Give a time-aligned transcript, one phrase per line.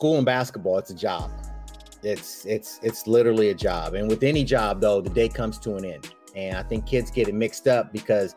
[0.00, 1.30] school and basketball, it's a job.
[2.02, 3.92] It's it's it's literally a job.
[3.92, 6.14] And with any job though, the day comes to an end.
[6.34, 8.34] And I think kids get it mixed up because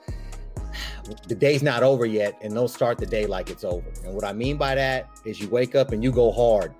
[1.30, 3.90] the day's not over yet and they'll start the day like it's over.
[4.04, 6.76] And what I mean by that is you wake up and you go hard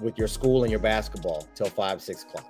[0.00, 2.46] with your school and your basketball till five, six o'clock.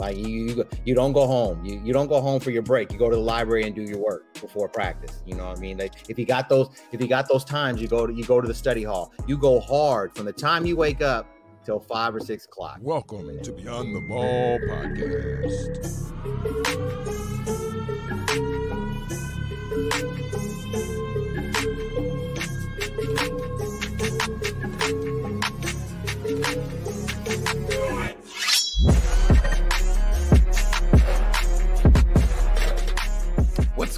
[0.00, 1.62] Like you, you, you don't go home.
[1.64, 2.90] You, you don't go home for your break.
[2.90, 5.22] You go to the library and do your work before practice.
[5.26, 5.76] You know what I mean?
[5.76, 8.40] Like if you got those, if you got those times, you go to you go
[8.40, 9.12] to the study hall.
[9.26, 11.26] You go hard from the time you wake up
[11.64, 12.78] till five or six o'clock.
[12.80, 16.10] Welcome to Beyond the Ball podcast.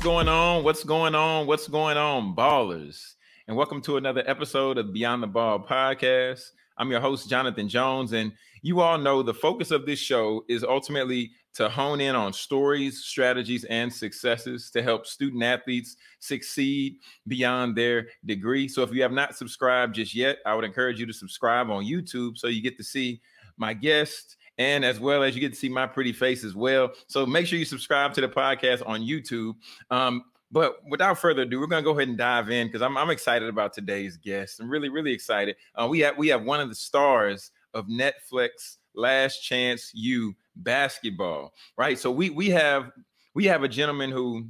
[0.02, 0.64] Going on?
[0.64, 1.46] What's going on?
[1.46, 3.14] What's going on, ballers?
[3.46, 6.50] And welcome to another episode of Beyond the Ball podcast.
[6.76, 10.64] I'm your host, Jonathan Jones, and you all know the focus of this show is
[10.64, 16.96] ultimately to hone in on stories, strategies, and successes to help student athletes succeed
[17.28, 18.66] beyond their degree.
[18.66, 21.84] So if you have not subscribed just yet, I would encourage you to subscribe on
[21.84, 23.20] YouTube so you get to see
[23.56, 26.92] my guest and as well as you get to see my pretty face as well.
[27.06, 29.54] So make sure you subscribe to the podcast on YouTube.
[29.90, 33.10] Um, but without further ado, we're gonna go ahead and dive in because I'm, I'm
[33.10, 34.60] excited about today's guest.
[34.60, 35.56] I'm really, really excited.
[35.74, 41.54] Uh, we have we have one of the stars of Netflix Last Chance U basketball,
[41.78, 41.98] right?
[41.98, 42.90] So we we have
[43.34, 44.46] we have a gentleman who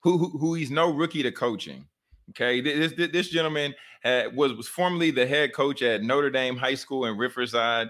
[0.00, 1.86] who who, who he's no rookie to coaching.
[2.30, 6.56] Okay, this this, this gentleman had, was was formerly the head coach at Notre Dame
[6.56, 7.88] High School in Riverside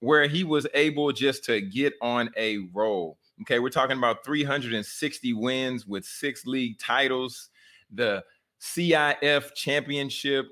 [0.00, 3.18] where he was able just to get on a roll.
[3.42, 7.50] Okay, we're talking about 360 wins with six league titles,
[7.92, 8.22] the
[8.60, 10.46] CIF championship,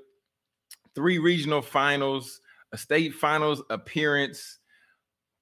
[0.95, 4.59] three regional finals, a state finals appearance,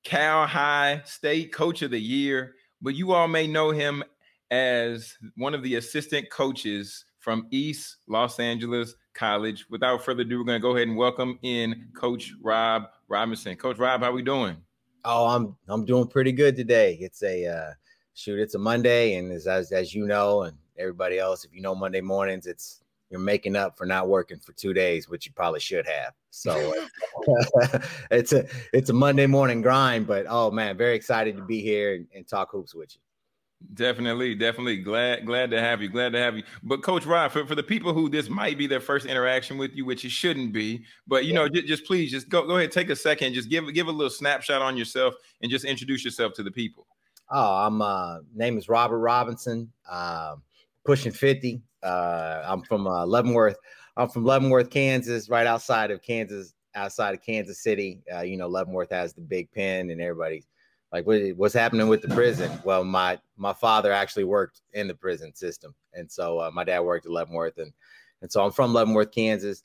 [0.04, 2.56] Cal High State Coach of the Year.
[2.82, 4.04] But you all may know him
[4.52, 9.66] as one of the assistant coaches from East Los Angeles College.
[9.70, 13.56] Without further ado, we're going to go ahead and welcome in Coach Rob Robinson.
[13.58, 14.56] Coach Rob, how we doing?
[15.04, 16.98] Oh, I'm I'm doing pretty good today.
[17.02, 17.74] It's a uh,
[18.14, 21.62] shoot, it's a Monday, and as, as as you know, and everybody else, if you
[21.62, 25.32] know Monday mornings, it's you're making up for not working for two days, which you
[25.34, 26.14] probably should have.
[26.30, 26.76] So
[28.12, 31.96] it's a it's a Monday morning grind, but oh man, very excited to be here
[31.96, 33.02] and, and talk hoops with you.
[33.74, 35.90] Definitely, definitely glad glad to have you.
[35.90, 36.44] Glad to have you.
[36.62, 39.76] But Coach Rob, for, for the people who this might be their first interaction with
[39.76, 41.40] you, which it shouldn't be, but you yeah.
[41.40, 43.92] know, just, just please just go go ahead, take a second, just give give a
[43.92, 46.86] little snapshot on yourself and just introduce yourself to the people.
[47.32, 50.36] Oh, I'm uh name is Robert Robinson, uh,
[50.86, 51.62] pushing 50.
[51.82, 53.58] Uh, I'm from uh, Leavenworth.
[53.98, 58.04] I'm from Leavenworth, Kansas, right outside of Kansas, outside of Kansas City.
[58.14, 60.48] Uh, you know, Leavenworth has the big pen and everybody's
[60.92, 62.52] like what, what's happening with the prison?
[62.64, 65.76] Well my my father actually worked in the prison system.
[65.94, 67.74] And so uh, my dad worked at leavenworth and
[68.22, 69.64] and so i'm from leavenworth kansas.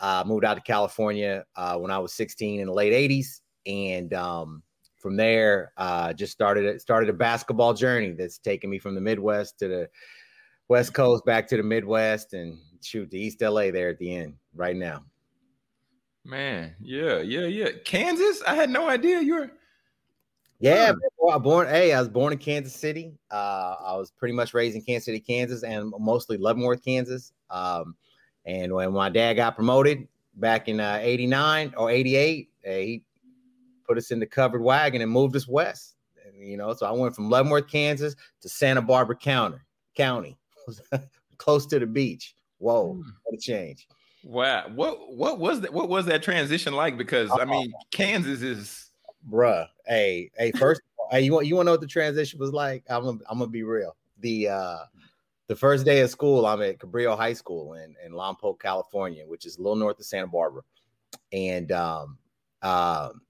[0.00, 4.12] Uh, moved out to california uh, when i was 16 in the late 80s and
[4.12, 4.62] um,
[4.96, 9.58] from there uh, just started started a basketball journey that's taken me from the midwest
[9.58, 9.88] to the
[10.68, 14.34] west coast back to the midwest and shoot to east la there at the end
[14.54, 15.04] right now.
[16.24, 17.68] Man yeah yeah yeah.
[17.84, 18.42] Kansas?
[18.46, 19.50] I had no idea you were
[20.58, 20.92] yeah,
[21.32, 21.66] I born.
[21.68, 23.12] Hey, I was born in Kansas City.
[23.30, 27.32] Uh, I was pretty much raised in Kansas City, Kansas, and mostly Leavenworth, Kansas.
[27.50, 27.96] Um,
[28.44, 33.02] and when my dad got promoted back in uh, '89 or '88, uh, he
[33.86, 35.96] put us in the covered wagon and moved us west.
[36.24, 39.58] And, you know, so I went from Leavenworth, Kansas, to Santa Barbara County,
[39.94, 40.36] County,
[41.38, 42.34] close to the beach.
[42.58, 43.10] Whoa, hmm.
[43.24, 43.86] what a change!
[44.24, 45.72] Wow, what what was that?
[45.72, 46.96] What was that transition like?
[46.96, 48.85] Because I mean, Kansas is
[49.30, 49.66] bruh.
[49.86, 52.84] Hey, hey, first, hey, you want you want to know what the transition was like?
[52.88, 53.96] I'm gonna, I'm gonna be real.
[54.20, 54.78] The uh
[55.48, 59.46] the first day of school, I'm at Cabrillo High School in in Lompoc, California, which
[59.46, 60.62] is a little north of Santa Barbara,
[61.32, 62.18] and um,
[62.62, 63.20] um,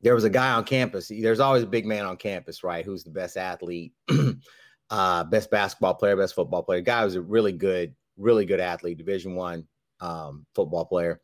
[0.00, 1.08] there was a guy on campus.
[1.08, 2.84] There's always a big man on campus, right?
[2.84, 3.92] Who's the best athlete,
[4.90, 6.80] uh, best basketball player, best football player.
[6.80, 9.66] Guy was a really good, really good athlete, Division One
[10.00, 11.20] um, football player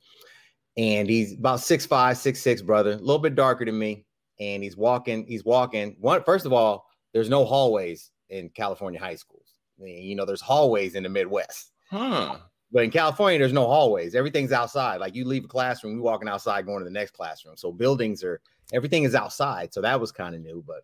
[0.76, 4.05] and he's about six five, six six, brother, a little bit darker than me.
[4.41, 5.97] And he's walking, he's walking.
[6.00, 9.55] One, first of all, there's no hallways in California high schools.
[9.79, 11.73] You know, there's hallways in the Midwest.
[11.91, 12.38] Huh.
[12.73, 14.17] But in California, there's no hallways.
[14.17, 14.99] Everything's outside.
[15.00, 17.56] Like you leave a classroom, you're walking outside, going to the next classroom.
[17.56, 18.41] So buildings are
[18.73, 19.73] everything is outside.
[19.73, 20.65] So that was kind of new.
[20.67, 20.82] But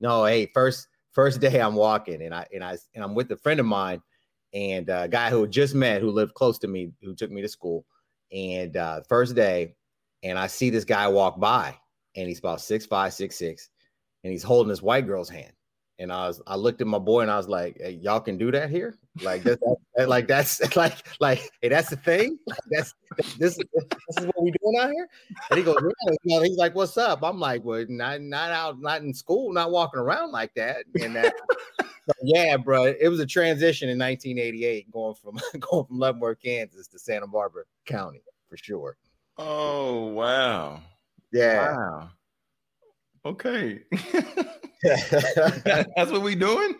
[0.00, 3.36] no, hey, first first day I'm walking, and I and I and I'm with a
[3.36, 4.00] friend of mine,
[4.52, 7.48] and a guy who just met who lived close to me, who took me to
[7.48, 7.84] school
[8.32, 9.74] and uh, first day,
[10.22, 11.76] and I see this guy walk by,
[12.16, 13.68] and he's about six five, six six,
[14.22, 15.52] and he's holding this white girl's hand.
[15.98, 18.36] And I was, I looked at my boy, and I was like, hey, "Y'all can
[18.36, 18.96] do that here?
[19.22, 19.62] Like that's
[20.06, 22.38] like that's like like hey, that's the thing.
[22.46, 22.94] Like that's
[23.38, 25.08] this this is what we doing out here."
[25.50, 25.76] And he goes,
[26.24, 26.42] yeah.
[26.42, 30.00] "He's like, what's up?" I'm like, "Well, not not out, not in school, not walking
[30.00, 31.34] around like that." And that,
[32.22, 36.98] yeah, bro, it was a transition in 1988, going from going from Leavenworth, Kansas, to
[36.98, 38.96] Santa Barbara County for sure.
[39.38, 40.82] Oh wow.
[41.32, 41.76] Yeah.
[41.76, 42.10] Wow.
[43.24, 43.82] Okay.
[44.82, 46.74] that's what we doing?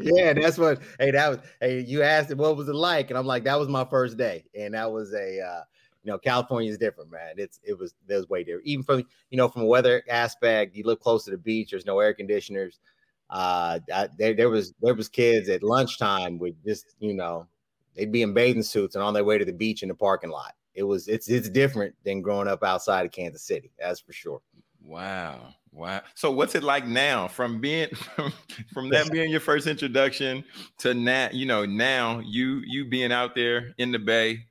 [0.00, 3.10] yeah, that's what hey, that was hey, you asked what was it like?
[3.10, 4.44] And I'm like, that was my first day.
[4.54, 5.62] And that was a uh
[6.02, 7.34] you know, California is different, man.
[7.36, 8.66] It's it was there's way different.
[8.66, 11.86] Even from you know, from a weather aspect, you live close to the beach, there's
[11.86, 12.80] no air conditioners.
[13.28, 17.46] Uh I, there, there was there was kids at lunchtime with just, you know,
[17.94, 20.30] they'd be in bathing suits and on their way to the beach in the parking
[20.30, 23.70] lot it was it's it's different than growing up outside of Kansas City.
[23.78, 24.40] That's for sure.
[24.82, 25.54] Wow.
[25.72, 26.02] Wow.
[26.14, 28.32] So what's it like now from being from,
[28.72, 30.44] from that being your first introduction
[30.78, 34.46] to now, you know, now you you being out there in the bay,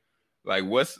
[0.45, 0.99] like what's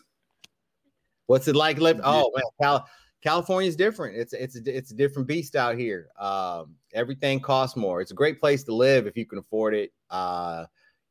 [1.28, 2.88] what's it like living oh man, Cal,
[3.24, 4.18] California's different.
[4.18, 6.10] It's it's a, it's a different beast out here.
[6.20, 8.02] Um, everything costs more.
[8.02, 9.92] It's a great place to live if you can afford it.
[10.10, 10.66] Uh,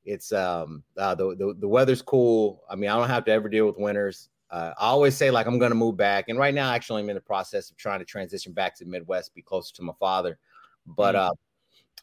[0.04, 2.62] it's um uh, the, the the weather's cool.
[2.68, 4.28] I mean, I don't have to ever deal with winters.
[4.50, 7.10] Uh, I always say like I'm going to move back, and right now, actually, I'm
[7.10, 9.92] in the process of trying to transition back to the Midwest, be closer to my
[9.98, 10.38] father.
[10.86, 11.30] But mm-hmm.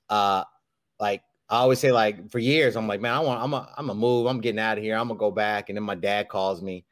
[0.10, 0.44] uh, uh,
[1.00, 3.90] like I always say, like for years, I'm like, man, I want, I'm a, I'm
[3.90, 6.28] a move, I'm getting out of here, I'm gonna go back, and then my dad
[6.30, 6.86] calls me,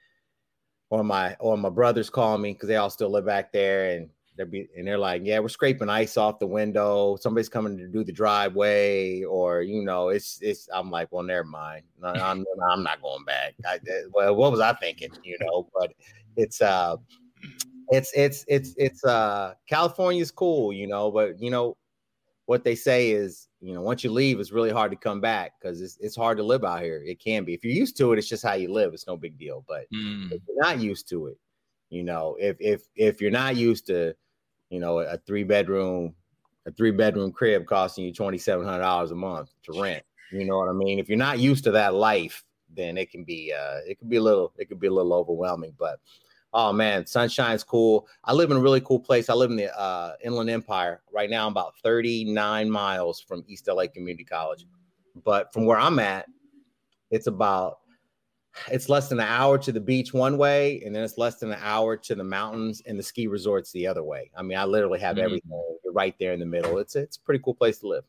[0.90, 4.10] or my, or my brothers call me because they all still live back there, and
[4.36, 7.16] they're be, and they're like, yeah, we're scraping ice off the window.
[7.18, 10.68] Somebody's coming to do the driveway, or you know, it's it's.
[10.74, 11.84] I'm like, well, never mind.
[12.04, 13.54] I'm I'm not going back.
[13.66, 13.80] I,
[14.12, 15.12] well, what was I thinking?
[15.24, 15.94] You know, but
[16.36, 16.98] it's uh,
[17.90, 21.78] it's it's it's it's uh, California's cool, you know, but you know,
[22.46, 25.54] what they say is, you know, once you leave, it's really hard to come back
[25.60, 27.04] because it's it's hard to live out here.
[27.06, 28.94] It can be if you're used to it, it's just how you live.
[28.94, 30.32] It's no big deal, but mm.
[30.32, 31.38] if you're not used to it,
[31.94, 34.16] you know, if if if you're not used to
[34.74, 36.16] you know, a three bedroom,
[36.66, 40.04] a three bedroom crib costing you twenty seven hundred dollars a month to rent.
[40.32, 40.98] You know what I mean?
[40.98, 42.44] If you're not used to that life,
[42.76, 45.14] then it can be uh it can be a little it could be a little
[45.14, 45.76] overwhelming.
[45.78, 46.00] But
[46.54, 48.08] oh man, sunshine's cool.
[48.24, 49.30] I live in a really cool place.
[49.30, 51.46] I live in the uh, Inland Empire right now.
[51.46, 54.66] I'm about 39 miles from East LA Community College,
[55.24, 56.26] but from where I'm at,
[57.12, 57.82] it's about
[58.72, 61.52] it's less than an hour to the beach one way, and then it's less than
[61.52, 64.32] an hour to the mountains and the ski resorts the other way.
[64.36, 65.26] I mean, I literally have mm-hmm.
[65.26, 65.52] everything
[65.94, 66.78] right there in the middle.
[66.78, 68.04] It's it's a pretty cool place to live.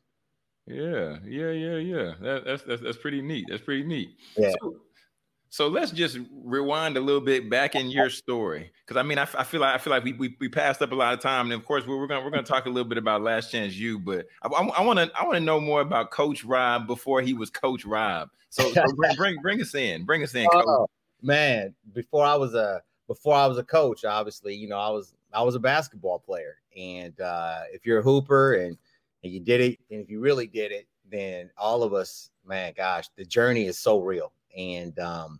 [0.67, 2.13] Yeah, yeah, yeah, yeah.
[2.21, 3.45] That, that's that's that's pretty neat.
[3.49, 4.09] That's pretty neat.
[4.37, 4.53] Yeah.
[4.61, 4.77] So,
[5.55, 9.25] so let's just rewind a little bit back in your story, because I mean, I,
[9.37, 11.45] I, feel like I feel like we, we, we passed up a lot of time,
[11.45, 13.73] and of course we're, we're gonna we're gonna talk a little bit about Last Chance
[13.75, 17.33] U, but I want to I want to know more about Coach Rob before he
[17.33, 18.31] was Coach Rob.
[18.49, 20.65] So, so bring, bring, bring us in, bring us in, Coach.
[20.67, 20.87] Oh,
[21.21, 25.13] man, before I was a before I was a coach, obviously, you know, I was
[25.33, 28.77] I was a basketball player, and uh, if you're a hooper and
[29.23, 32.73] and you did it, and if you really did it, then all of us, man,
[32.75, 35.39] gosh, the journey is so real, and um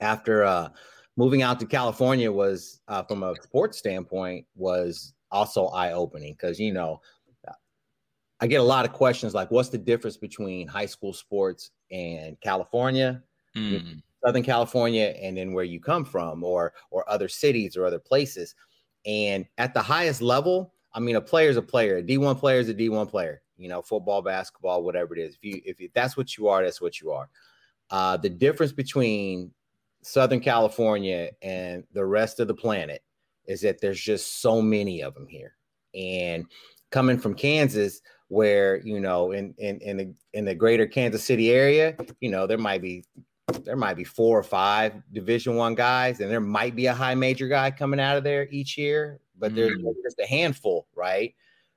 [0.00, 0.68] after uh,
[1.16, 6.60] moving out to California was uh, from a sports standpoint was also eye opening because
[6.60, 7.00] you know
[8.40, 12.38] I get a lot of questions like, what's the difference between high school sports and
[12.40, 13.22] California,
[13.56, 14.02] mm.
[14.24, 18.54] Southern California, and then where you come from, or or other cities or other places.
[19.06, 21.96] And at the highest level, I mean, a player is a player.
[21.96, 23.40] A D1 player is a D1 player.
[23.56, 25.38] You know, football, basketball, whatever it is.
[25.40, 27.30] If you if that's what you are, that's what you are.
[27.90, 29.52] Uh, the difference between
[30.04, 33.02] Southern California and the rest of the planet
[33.46, 35.56] is that there's just so many of them here.
[35.94, 36.44] And
[36.90, 41.50] coming from Kansas, where you know, in in in the in the greater Kansas City
[41.50, 43.04] area, you know, there might be
[43.62, 47.14] there might be four or five Division One guys, and there might be a high
[47.14, 49.56] major guy coming out of there each year, but mm-hmm.
[49.56, 51.34] there's just a handful, right?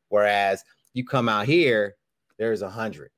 [0.09, 1.95] Whereas you come out here,
[2.37, 3.11] there's a hundred.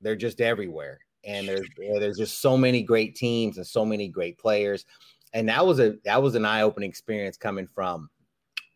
[0.00, 4.38] They're just everywhere and there's there's just so many great teams and so many great
[4.38, 4.86] players,
[5.32, 8.08] and that was a that was an eye opening experience coming from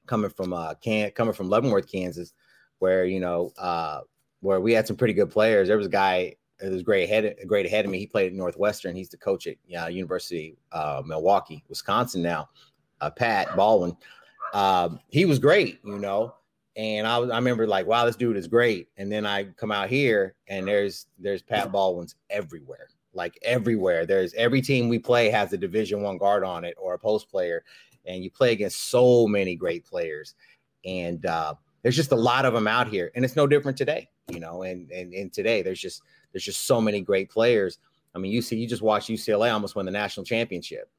[0.07, 2.35] coming from uh can coming from Leavenworth, Kansas,
[2.81, 4.01] where you know uh
[4.41, 5.69] where we had some pretty good players.
[5.69, 7.99] There was a guy it was great ahead, great ahead of me.
[7.99, 8.95] He played at Northwestern.
[8.95, 12.49] He's the coach at uh, University uh, Milwaukee, Wisconsin now.
[13.01, 13.97] Uh, Pat Baldwin.
[14.53, 16.35] Uh, he was great, you know.
[16.77, 18.89] And I was I remember like, wow, this dude is great.
[18.97, 22.89] And then I come out here and there's there's Pat Baldwin's everywhere.
[23.13, 24.07] Like everywhere.
[24.07, 27.29] There's every team we play has a division one guard on it or a post
[27.29, 27.65] player.
[28.07, 30.35] and you play against so many great players,
[30.85, 34.09] and uh, there's just a lot of them out here, and it's no different today,
[34.31, 34.63] you know.
[34.63, 37.79] And and and today there's just there's just so many great players.
[38.15, 40.91] I mean, you see, you just watch UCLA almost win the national championship,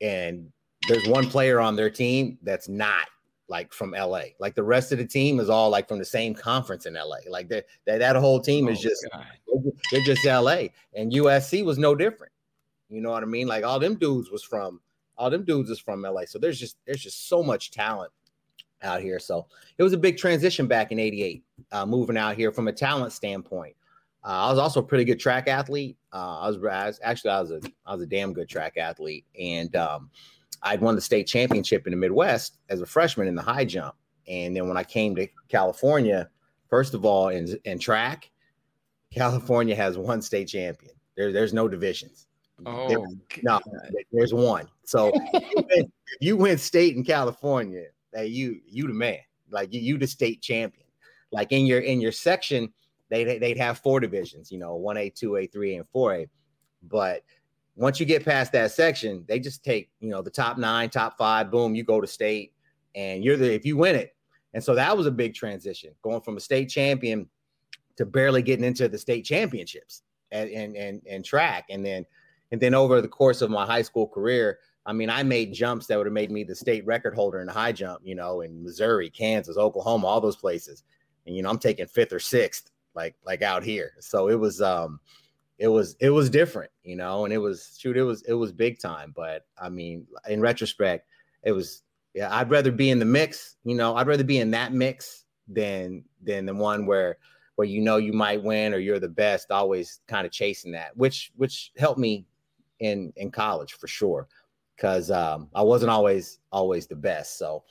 [0.00, 0.50] and
[0.88, 3.06] there's one player on their team that's not
[3.50, 4.22] like from LA.
[4.38, 7.18] Like the rest of the team is all like from the same conference in LA.
[7.28, 9.06] Like that that, whole team is oh, just
[9.90, 10.68] they're just LA.
[10.94, 12.32] And USC was no different.
[12.88, 13.48] You know what I mean?
[13.48, 14.80] Like all them dudes was from
[15.18, 16.22] all them dudes is from LA.
[16.26, 18.12] So there's just there's just so much talent
[18.82, 19.18] out here.
[19.18, 22.72] So it was a big transition back in 88, uh, moving out here from a
[22.72, 23.76] talent standpoint.
[24.24, 25.96] Uh, I was also a pretty good track athlete.
[26.12, 28.76] Uh, I, was, I was actually I was a I was a damn good track
[28.76, 30.10] athlete, and um,
[30.62, 33.94] I'd won the state championship in the Midwest as a freshman in the high jump.
[34.28, 36.28] And then when I came to California,
[36.68, 38.30] first of all, in, in track,
[39.12, 40.92] California has one state champion.
[41.16, 42.26] There, there's no divisions.
[42.66, 42.98] Oh, there,
[43.42, 43.60] no,
[44.12, 44.68] there's one.
[44.84, 49.18] So you, win, you win state in California, that you you the man.
[49.50, 50.86] Like you, you the state champion.
[51.32, 52.72] Like in your in your section,
[53.08, 54.52] they they'd have four divisions.
[54.52, 56.28] You know, one A, two A, three A, and four A.
[56.82, 57.22] But
[57.80, 61.16] once you get past that section, they just take, you know, the top nine, top
[61.16, 62.52] five, boom, you go to state
[62.94, 64.14] and you're the, if you win it.
[64.52, 67.26] And so that was a big transition going from a state champion
[67.96, 71.64] to barely getting into the state championships and, and, and, and track.
[71.70, 72.04] And then,
[72.52, 75.86] and then over the course of my high school career, I mean, I made jumps
[75.86, 78.62] that would have made me the state record holder in high jump, you know, in
[78.62, 80.84] Missouri, Kansas, Oklahoma, all those places.
[81.26, 83.92] And, you know, I'm taking fifth or sixth, like, like out here.
[84.00, 85.00] So it was, um,
[85.60, 88.50] it was it was different, you know, and it was shoot, it was it was
[88.50, 89.12] big time.
[89.14, 91.06] But I mean, in retrospect,
[91.42, 91.82] it was
[92.14, 95.26] yeah, I'd rather be in the mix, you know, I'd rather be in that mix
[95.46, 97.18] than than the one where
[97.56, 100.96] where you know you might win or you're the best, always kind of chasing that,
[100.96, 102.24] which which helped me
[102.78, 104.28] in in college for sure.
[104.78, 107.36] Cause um, I wasn't always always the best.
[107.36, 107.64] So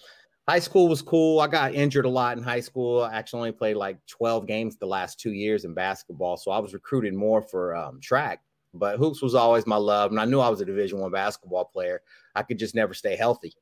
[0.49, 1.39] high school was cool.
[1.41, 3.03] I got injured a lot in high school.
[3.03, 6.37] I actually only played like 12 games the last two years in basketball.
[6.37, 8.41] So I was recruited more for um, track,
[8.73, 10.09] but hoops was always my love.
[10.09, 12.01] And I knew I was a division one basketball player.
[12.33, 13.53] I could just never stay healthy.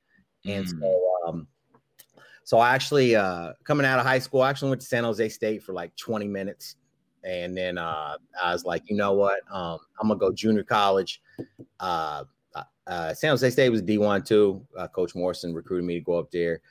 [0.45, 0.79] And mm.
[0.79, 1.47] so, um,
[2.45, 5.27] so I actually, uh, coming out of high school, I actually went to San Jose
[5.27, 6.77] State for like 20 minutes.
[7.25, 9.41] And then uh, I was like, you know what?
[9.51, 11.21] Um, I'm going to go junior college.
[11.81, 12.23] Uh,
[12.87, 14.65] uh, San Jose State was D1 too.
[14.77, 16.61] Uh, Coach Morrison recruited me to go up there.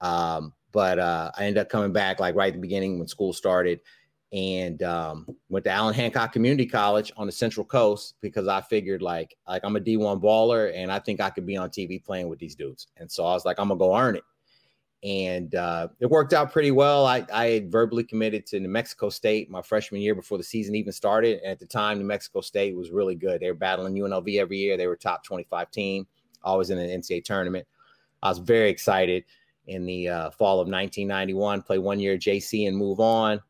[0.00, 3.32] Um, but uh, I ended up coming back like right at the beginning when school
[3.32, 3.80] started
[4.32, 9.02] and um, went to Allen Hancock Community College on the Central Coast because I figured
[9.02, 12.28] like like I'm a D1 baller and I think I could be on TV playing
[12.28, 12.86] with these dudes.
[12.96, 14.24] And so I was like, I'm gonna go earn it
[15.02, 17.06] and uh, it worked out pretty well.
[17.06, 20.74] I, I had verbally committed to New Mexico State my freshman year before the season
[20.74, 21.40] even started.
[21.40, 23.40] And at the time, New Mexico State was really good.
[23.40, 24.76] They were battling UNLV every year.
[24.76, 26.06] They were top 25 team,
[26.42, 27.66] always in an NCAA tournament.
[28.22, 29.24] I was very excited
[29.66, 33.40] in the uh, fall of 1991, play one year JC and move on.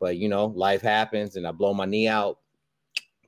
[0.00, 2.38] But, you know, life happens and I blow my knee out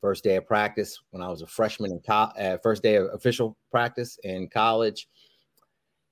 [0.00, 3.08] first day of practice when I was a freshman in co- uh, first day of
[3.14, 5.08] official practice in college.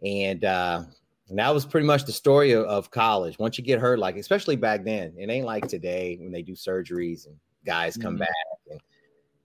[0.03, 0.85] And uh,
[1.31, 3.39] and that was pretty much the story of, of, college.
[3.39, 6.53] Once you get hurt, like especially back then, it ain't like today when they do
[6.53, 8.21] surgeries and guys come mm-hmm.
[8.21, 8.29] back.
[8.71, 8.81] And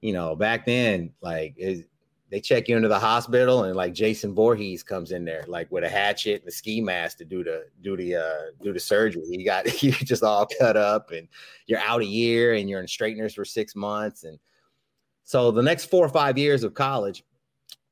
[0.02, 1.88] you know, back then, like it,
[2.32, 5.84] they check you into the hospital, and like Jason Voorhees comes in there, like with
[5.84, 9.24] a hatchet and a ski mask to do the do the uh, do the surgery.
[9.28, 11.28] You got you just all cut up, and
[11.68, 14.40] you're out a year, and you're in straighteners for six months, and
[15.24, 17.24] so the next four or five years of college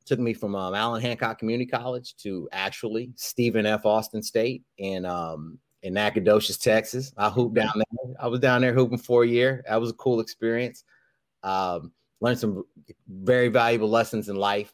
[0.06, 3.86] took me from um, Allen Hancock Community College to actually Stephen F.
[3.86, 7.14] Austin State in um, in Nacogdoches, Texas.
[7.18, 8.16] I hooped down there.
[8.20, 9.64] I was down there hooping for a year.
[9.68, 10.84] That was a cool experience.
[11.44, 11.92] Um,
[12.22, 12.64] learned some
[13.08, 14.74] very valuable lessons in life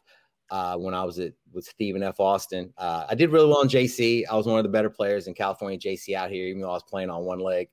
[0.52, 2.20] uh, when I was at with Stephen F.
[2.20, 2.72] Austin.
[2.78, 4.24] Uh, I did really well in JC.
[4.30, 6.74] I was one of the better players in California JC out here, even though I
[6.74, 7.70] was playing on one leg.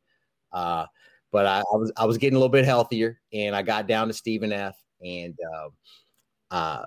[0.53, 0.87] Uh,
[1.31, 4.09] but I, I, was I was getting a little bit healthier, and I got down
[4.09, 4.77] to Stephen F.
[5.05, 5.71] And um,
[6.51, 6.83] uh,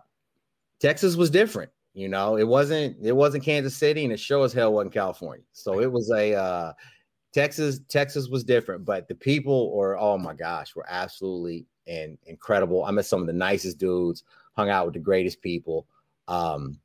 [0.80, 1.72] Texas was different.
[1.94, 5.44] You know, it wasn't it wasn't Kansas City, and it sure as hell wasn't California.
[5.52, 6.74] So it was a uh,
[7.34, 7.82] Texas.
[7.90, 12.86] Texas was different, but the people were oh my gosh, were absolutely and incredible.
[12.86, 15.88] I met some of the nicest dudes, hung out with the greatest people.
[16.28, 16.80] Um,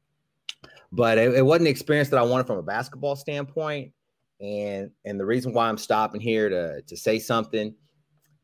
[0.91, 3.93] but it, it wasn't the experience that I wanted from a basketball standpoint.
[4.41, 7.75] And and the reason why I'm stopping here to to say something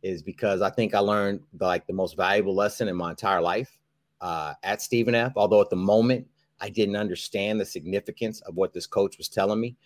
[0.03, 3.41] is because I think I learned the, like the most valuable lesson in my entire
[3.41, 3.80] life
[4.21, 5.33] uh, at Stephen F.
[5.37, 6.27] Although at the moment
[6.61, 9.77] I didn't understand the significance of what this coach was telling me.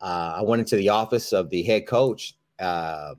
[0.00, 3.14] Uh, I went into the office of the head coach uh,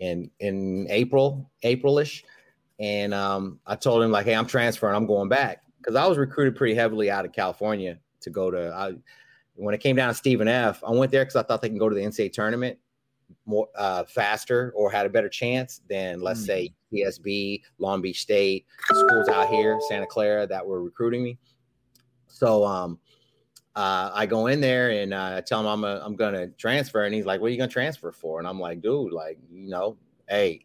[0.00, 2.24] in in April, Aprilish,
[2.80, 4.96] and um, I told him like, "Hey, I'm transferring.
[4.96, 8.72] I'm going back." Because I was recruited pretty heavily out of California to go to.
[8.72, 8.94] I,
[9.54, 11.78] when it came down to Stephen F, I went there because I thought they can
[11.78, 12.78] go to the NCAA tournament
[13.46, 16.46] more uh, faster or had a better chance than let's mm.
[16.46, 21.38] say PSB, Long Beach State, schools out here, Santa Clara that were recruiting me.
[22.26, 22.98] So um,
[23.74, 27.04] uh, I go in there and uh, I tell him I'm a, I'm gonna transfer,
[27.04, 29.68] and he's like, "What are you gonna transfer for?" And I'm like, "Dude, like you
[29.68, 29.96] know,
[30.28, 30.64] hey,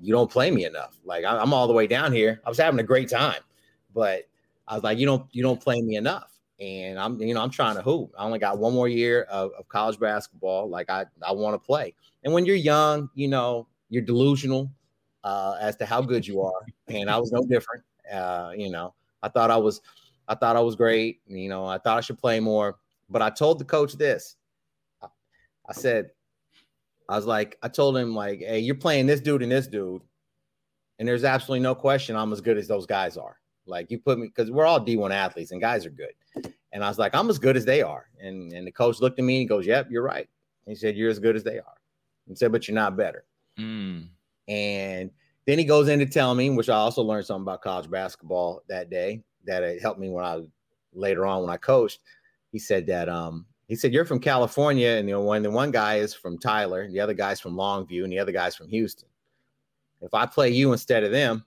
[0.00, 0.98] you don't play me enough.
[1.04, 2.40] Like I'm all the way down here.
[2.44, 3.42] I was having a great time,
[3.94, 4.28] but
[4.66, 7.50] I was like, you don't you don't play me enough." And I'm you know I'm
[7.50, 8.12] trying to hoop.
[8.18, 10.68] I only got one more year of, of college basketball.
[10.68, 11.94] Like I I want to play.
[12.24, 14.70] And when you're young, you know you're delusional
[15.24, 17.84] uh, as to how good you are, and I was no different.
[18.12, 19.80] Uh, you know, I thought I was
[20.26, 21.20] I thought I was great.
[21.26, 22.78] You know, I thought I should play more.
[23.08, 24.36] But I told the coach this.
[25.02, 26.10] I said,
[27.08, 30.02] I was like, I told him, like, hey, you're playing this dude and this dude.
[30.98, 33.36] And there's absolutely no question I'm as good as those guys are.
[33.66, 36.12] Like you put me because we're all D1 athletes and guys are good.
[36.72, 38.06] And I was like, I'm as good as they are.
[38.20, 40.28] And and the coach looked at me and he goes, Yep, you're right.
[40.66, 41.76] He said, You're as good as they are.
[42.26, 43.24] He said, But you're not better.
[43.58, 44.08] Mm.
[44.48, 45.10] And
[45.46, 48.90] then he goes into tell me, which I also learned something about college basketball that
[48.90, 50.42] day that it helped me when I
[50.92, 52.00] later on when I coached.
[52.52, 55.70] He said that um he said you're from California, and you know when the one
[55.70, 58.68] guy is from Tyler, and the other guy's from Longview, and the other guy's from
[58.68, 59.08] Houston.
[60.00, 61.44] If I play you instead of them,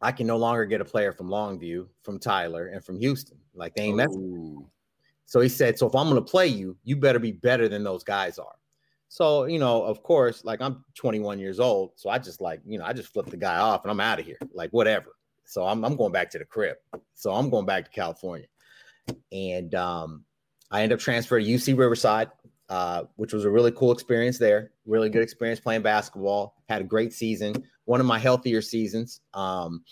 [0.00, 3.38] I can no longer get a player from Longview, from Tyler, and from Houston.
[3.54, 4.64] Like they ain't messing.
[5.26, 7.84] So he said, so if I'm going to play you, you better be better than
[7.84, 8.54] those guys are.
[9.08, 12.78] So you know, of course, like I'm 21 years old, so I just like you
[12.78, 15.16] know I just flip the guy off and I'm out of here, like whatever.
[15.44, 16.76] So I'm, I'm going back to the crib.
[17.14, 18.46] So I'm going back to California.
[19.32, 20.24] And um,
[20.70, 22.30] I end up transferring to UC Riverside,
[22.68, 24.70] uh, which was a really cool experience there.
[24.86, 26.54] Really good experience playing basketball.
[26.68, 29.20] Had a great season, one of my healthier seasons.
[29.34, 29.84] Um,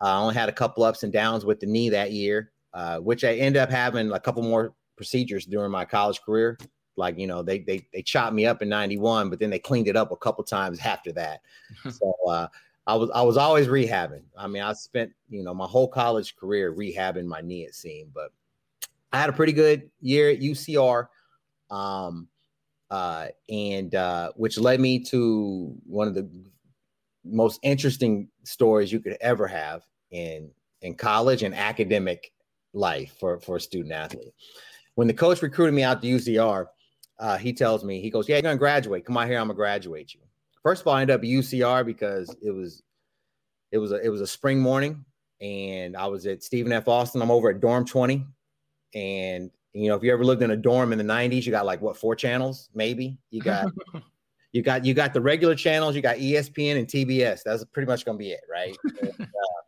[0.00, 3.24] I only had a couple ups and downs with the knee that year, uh, which
[3.24, 6.58] I ended up having a couple more procedures during my college career.
[6.96, 9.88] Like you know, they they they chopped me up in '91, but then they cleaned
[9.88, 11.40] it up a couple times after that.
[11.90, 12.48] so uh,
[12.86, 14.22] I was I was always rehabbing.
[14.36, 17.64] I mean, I spent you know my whole college career rehabbing my knee.
[17.64, 18.32] It seemed, but
[19.12, 21.08] I had a pretty good year at UCR,
[21.70, 22.28] um,
[22.90, 26.28] uh, and uh, which led me to one of the
[27.24, 30.50] most interesting stories you could ever have in
[30.82, 32.32] in college and academic
[32.72, 34.32] life for for a student athlete.
[34.94, 36.66] When the coach recruited me out to UCR,
[37.18, 39.04] uh, he tells me he goes, "Yeah, you're gonna graduate.
[39.04, 39.38] Come out here.
[39.38, 40.20] I'm gonna graduate you."
[40.62, 42.82] First of all, I ended up at UCR because it was
[43.72, 45.04] it was a it was a spring morning,
[45.40, 46.88] and I was at Stephen F.
[46.88, 47.22] Austin.
[47.22, 48.24] I'm over at dorm 20,
[48.94, 49.50] and
[49.82, 51.80] you know if you ever lived in a dorm in the 90s, you got like
[51.80, 53.18] what four channels maybe.
[53.30, 53.72] You got
[54.52, 55.94] you got you got the regular channels.
[55.94, 57.42] You got ESPN and TBS.
[57.44, 58.76] That's pretty much gonna be it, right?
[59.00, 59.62] and, uh,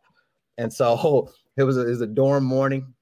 [0.57, 2.93] and so it was a, it was a dorm morning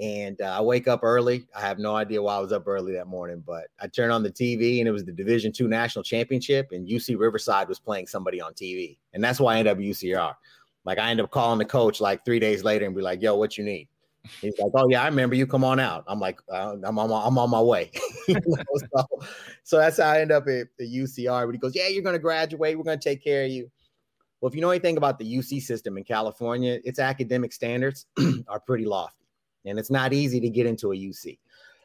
[0.00, 1.46] and uh, I wake up early.
[1.54, 4.22] I have no idea why I was up early that morning, but I turned on
[4.22, 8.06] the TV and it was the Division Two National Championship, and UC Riverside was playing
[8.06, 10.34] somebody on TV, and that's why I ended up UCR.
[10.84, 13.36] Like I ended up calling the coach like three days later and be like, "Yo,
[13.36, 13.88] what you need?"
[14.40, 15.46] He's like, "Oh yeah, I remember you.
[15.46, 17.90] Come on out." I'm like, uh, "I'm on my, I'm on my way."
[18.28, 19.08] so,
[19.64, 21.46] so, that's how I end up at the UCR.
[21.46, 22.76] But he goes, "Yeah, you're going to graduate.
[22.76, 23.70] We're going to take care of you."
[24.40, 28.06] Well, if you know anything about the UC system in California, its academic standards
[28.48, 29.20] are pretty lofty
[29.64, 31.38] and it's not easy to get into a UC.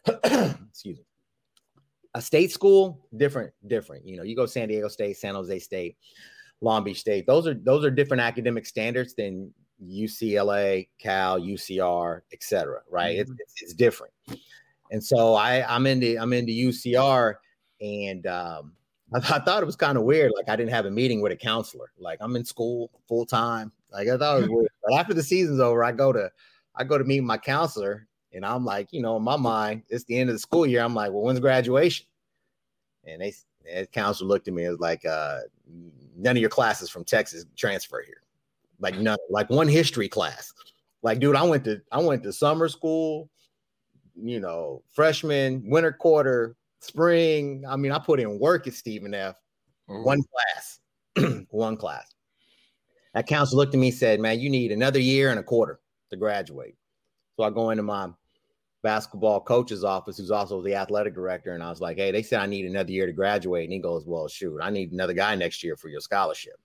[0.69, 1.05] Excuse me.
[2.13, 4.07] A state school, different, different.
[4.07, 5.97] You know, you go San Diego State, San Jose State,
[6.61, 7.27] Long Beach State.
[7.27, 9.53] Those are those are different academic standards than
[9.85, 12.81] UCLA, Cal, UCR, etc.
[12.89, 13.17] Right?
[13.19, 13.33] Mm-hmm.
[13.39, 14.13] It's, it's, different.
[14.91, 17.35] And so I I'm into I'm into UCR,
[17.81, 18.73] and um,
[19.13, 20.31] I, I thought it was kind of weird.
[20.35, 21.91] Like I didn't have a meeting with a counselor.
[21.97, 23.71] Like I'm in school full time.
[23.91, 24.69] Like I thought it was weird.
[24.83, 26.29] But after the season's over, I go to
[26.75, 30.03] I go to meet my counselor, and I'm like, you know, in my mind, it's
[30.05, 30.81] the end of the school year.
[30.81, 32.05] I'm like, well, when's graduation?
[33.05, 35.39] And they, the counselor looked at me and was like, uh,
[36.15, 38.21] none of your classes from Texas transfer here.
[38.79, 40.51] Like none, like one history class.
[41.01, 43.29] Like, dude, I went to I went to summer school,
[44.15, 47.63] you know, freshman, winter quarter, spring.
[47.67, 49.35] I mean, I put in work at Stephen F.
[49.87, 50.01] Oh.
[50.01, 50.79] One class,
[51.51, 52.13] one class.
[53.13, 55.79] That counselor looked at me and said, Man, you need another year and a quarter
[56.09, 56.75] to graduate.
[57.37, 58.09] So I go into my
[58.83, 62.39] basketball coach's office, who's also the athletic director, and I was like, "Hey, they said
[62.39, 65.33] I need another year to graduate," and he goes, "Well, shoot, I need another guy
[65.35, 66.59] next year for your scholarship."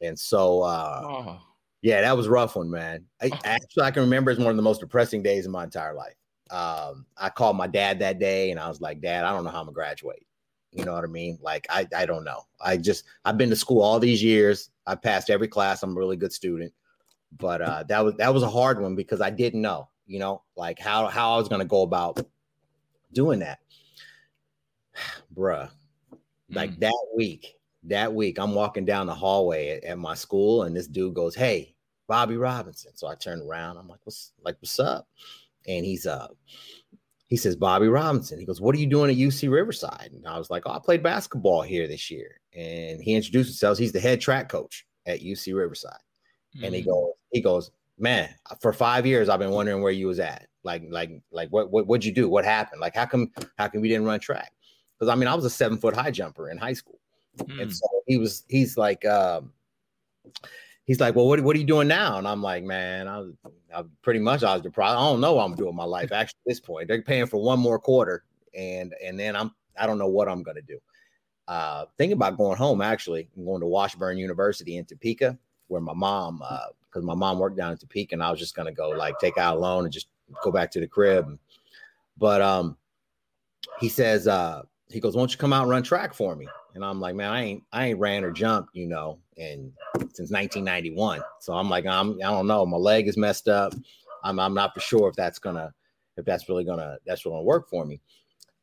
[0.00, 1.40] And so, uh, oh.
[1.82, 3.04] yeah, that was rough one, man.
[3.22, 3.38] I, oh.
[3.44, 6.14] Actually, I can remember it's one of the most depressing days of my entire life.
[6.50, 9.50] Um, I called my dad that day, and I was like, "Dad, I don't know
[9.50, 10.26] how I'm gonna graduate."
[10.72, 11.38] You know what I mean?
[11.40, 12.42] Like, I I don't know.
[12.60, 14.70] I just I've been to school all these years.
[14.86, 15.82] I passed every class.
[15.82, 16.72] I'm a really good student
[17.38, 19.88] but uh, that was that was a hard one because I didn't know.
[20.06, 22.24] you know, like how how I was gonna go about
[23.12, 23.58] doing that.
[25.34, 25.68] Bruh,
[26.50, 26.80] like Mm.
[26.80, 30.86] that week, that week, I'm walking down the hallway at, at my school, and this
[30.86, 31.74] dude goes, Hey,
[32.08, 32.92] Bobby Robinson.
[32.96, 35.08] So I turn around, I'm like, What's like, what's up?
[35.66, 36.28] And he's uh
[37.28, 38.38] he says, Bobby Robinson.
[38.38, 40.10] He goes, What are you doing at UC Riverside?
[40.12, 42.40] And I was like, Oh, I played basketball here this year.
[42.54, 43.78] And he introduced himself.
[43.78, 45.98] He's the head track coach at UC Riverside.
[46.62, 46.86] And he Mm.
[46.86, 48.28] goes, he goes, Man,
[48.60, 50.46] for five years I've been wondering where you was at.
[50.64, 52.28] Like, like, like what what what'd you do?
[52.28, 52.80] What happened?
[52.80, 54.52] Like, how come how come we didn't run track?
[54.98, 57.00] Because I mean, I was a seven foot high jumper in high school.
[57.38, 57.62] Mm.
[57.62, 59.52] And so he was, he's like, um,
[60.84, 62.18] he's like, well, what, what are you doing now?
[62.18, 63.32] And I'm like, man, I was,
[63.74, 64.98] I pretty much, I was deprived.
[64.98, 66.12] I don't know what I'm doing my life.
[66.12, 68.24] Actually, at this point, they're paying for one more quarter,
[68.56, 70.78] and and then I'm, I don't know what I'm gonna do.
[71.48, 72.80] Uh, thinking about going home.
[72.80, 75.36] Actually, I'm going to Washburn University in Topeka,
[75.68, 78.54] where my mom, uh because my mom worked down in Topeka, and I was just
[78.54, 80.06] gonna go like take out a loan and just
[80.42, 81.38] go back to the crib.
[82.16, 82.76] But um,
[83.80, 86.84] he says, uh, he goes, "Won't you come out and run track for me?" And
[86.84, 89.72] I'm like, "Man, I ain't, I ain't ran or jumped, you know, and
[90.12, 91.22] since 1991.
[91.40, 93.74] So I'm like, I'm, I don't know, my leg is messed up.
[94.24, 95.72] I'm, I'm not for sure if that's gonna,
[96.16, 98.00] if that's really gonna, that's really gonna work for me."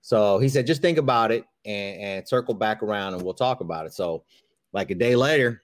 [0.02, 3.62] So he said, "Just think about it and, and circle back around, and we'll talk
[3.62, 4.24] about it." So,
[4.74, 5.64] like a day later,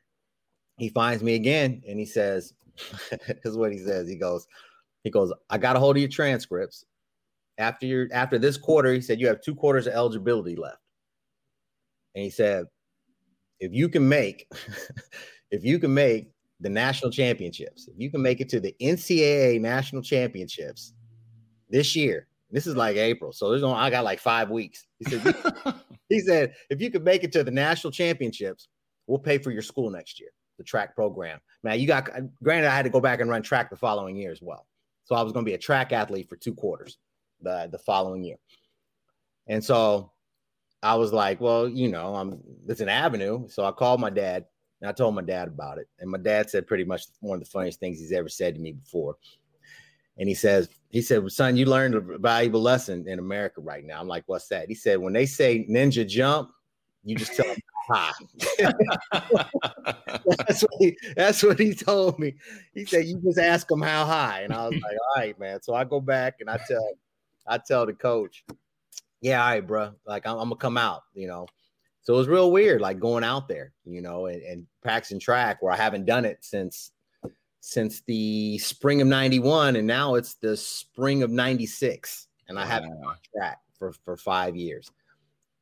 [0.77, 2.53] he finds me again, and he says,
[3.09, 4.47] "This is what he says." He goes,
[5.03, 6.85] "He goes, I got a hold of your transcripts."
[7.57, 10.77] after your after this quarter, he said you have two quarters of eligibility left.
[12.17, 12.65] And he said,
[13.59, 14.51] if you can make,
[15.51, 19.61] if you can make the national championships, if you can make it to the NCAA
[19.61, 20.93] national championships
[21.69, 24.87] this year, this is like April, so there's only I got like five weeks.
[24.97, 25.35] He said,
[26.09, 28.67] he said, if you could make it to the national championships,
[29.05, 31.39] we'll pay for your school next year, the track program.
[31.63, 32.09] Now you got
[32.41, 34.65] granted, I had to go back and run track the following year as well.
[35.03, 36.97] So I was going to be a track athlete for two quarters
[37.43, 38.37] the the following year.
[39.45, 40.13] And so
[40.83, 43.47] I was like, well, you know, I'm it's an avenue.
[43.49, 44.45] So I called my dad
[44.81, 45.87] and I told my dad about it.
[45.99, 48.61] And my dad said pretty much one of the funniest things he's ever said to
[48.61, 49.17] me before.
[50.19, 53.99] And he says, he said, son, you learned a valuable lesson in America right now.
[53.99, 54.67] I'm like, what's that?
[54.67, 56.51] He said, when they say ninja jump,
[57.03, 57.57] you just tell them
[57.89, 58.11] hi.
[60.47, 62.33] that's, what he, that's what he told me.
[62.73, 64.41] He said, you just ask them how high.
[64.41, 65.61] And I was like, all right, man.
[65.61, 66.97] So I go back and I tell
[67.47, 68.43] I tell the coach,
[69.21, 69.91] yeah, all right, bro.
[70.05, 71.47] Like I'm, I'm, gonna come out, you know.
[72.01, 75.61] So it was real weird, like going out there, you know, and, and practicing track
[75.61, 76.91] where I haven't done it since
[77.59, 82.91] since the spring of '91, and now it's the spring of '96, and I haven't
[82.91, 84.91] on track for for five years.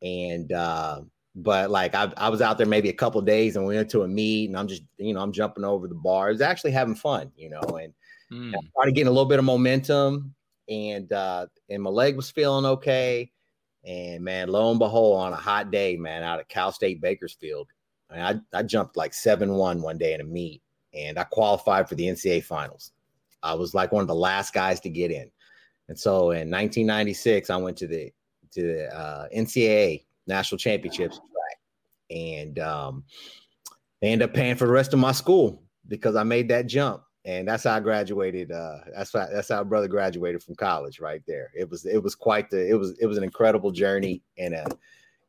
[0.02, 1.02] And uh,
[1.36, 4.04] but like I, I was out there maybe a couple days, and we went to
[4.04, 6.30] a meet, and I'm just you know I'm jumping over the bar.
[6.30, 7.94] It was actually having fun, you know, and
[8.32, 8.56] Mm.
[8.56, 10.34] I started getting a little bit of momentum
[10.68, 13.32] and uh and my leg was feeling okay
[13.86, 17.68] and man lo and behold on a hot day man out at cal state bakersfield
[18.10, 20.62] I, mean, I, I jumped like 7-1 one day in a meet
[20.94, 22.92] and i qualified for the ncaa finals.
[23.44, 25.30] I was like one of the last guys to get in.
[25.88, 28.12] And so in 1996 i went to the
[28.52, 31.20] to the uh, ncaa national championships
[32.10, 33.04] and um
[34.02, 37.02] they ended up paying for the rest of my school because i made that jump
[37.26, 38.52] and that's how I graduated.
[38.52, 41.52] Uh, that's how that's how brother graduated from college right there.
[41.56, 44.66] It was it was quite the it was it was an incredible journey in a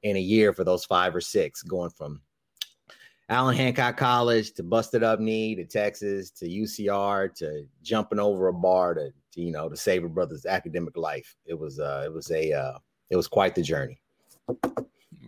[0.03, 2.21] in a year for those five or six going from
[3.29, 8.53] Allen Hancock College to busted up knee to Texas to UCR to jumping over a
[8.53, 11.35] bar to, to you know to save a brother's academic life.
[11.47, 12.79] It was uh it was a uh,
[13.09, 14.01] it was quite the journey.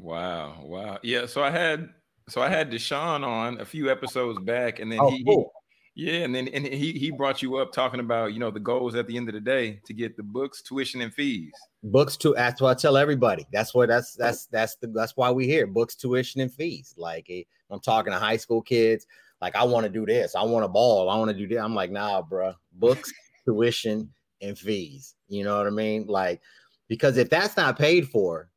[0.01, 0.99] Wow, wow.
[1.03, 1.89] Yeah, so I had
[2.29, 5.53] so I had Deshaun on a few episodes back, and then Oh, he, cool.
[5.99, 8.95] Yeah, and then and he he brought you up talking about you know the goals
[8.95, 11.51] at the end of the day to get the books, tuition, and fees.
[11.83, 13.45] books to that's what I tell everybody.
[13.53, 15.67] That's what that's that's that's the that's why we here.
[15.67, 16.95] Books, tuition, and fees.
[16.97, 17.29] Like
[17.69, 19.09] I'm talking to high school kids.
[19.43, 20.37] Like I want to do this.
[20.37, 21.11] I want a ball.
[21.11, 21.65] I want to do that.
[21.65, 22.55] I'm like, nah, bro.
[22.75, 23.13] Books,
[23.45, 24.09] tuition,
[24.41, 25.17] and fees.
[25.27, 26.07] You know what I mean?
[26.07, 26.41] Like
[26.87, 28.51] because if that's not paid for,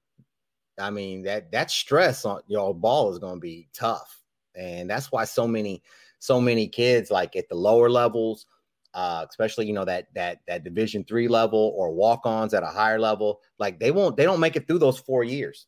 [0.80, 4.21] I mean that that stress on your ball is going to be tough,
[4.54, 5.82] and that's why so many
[6.21, 8.45] so many kids like at the lower levels
[8.93, 12.99] uh, especially you know that that that division three level or walk-ons at a higher
[12.99, 15.67] level like they won't they don't make it through those four years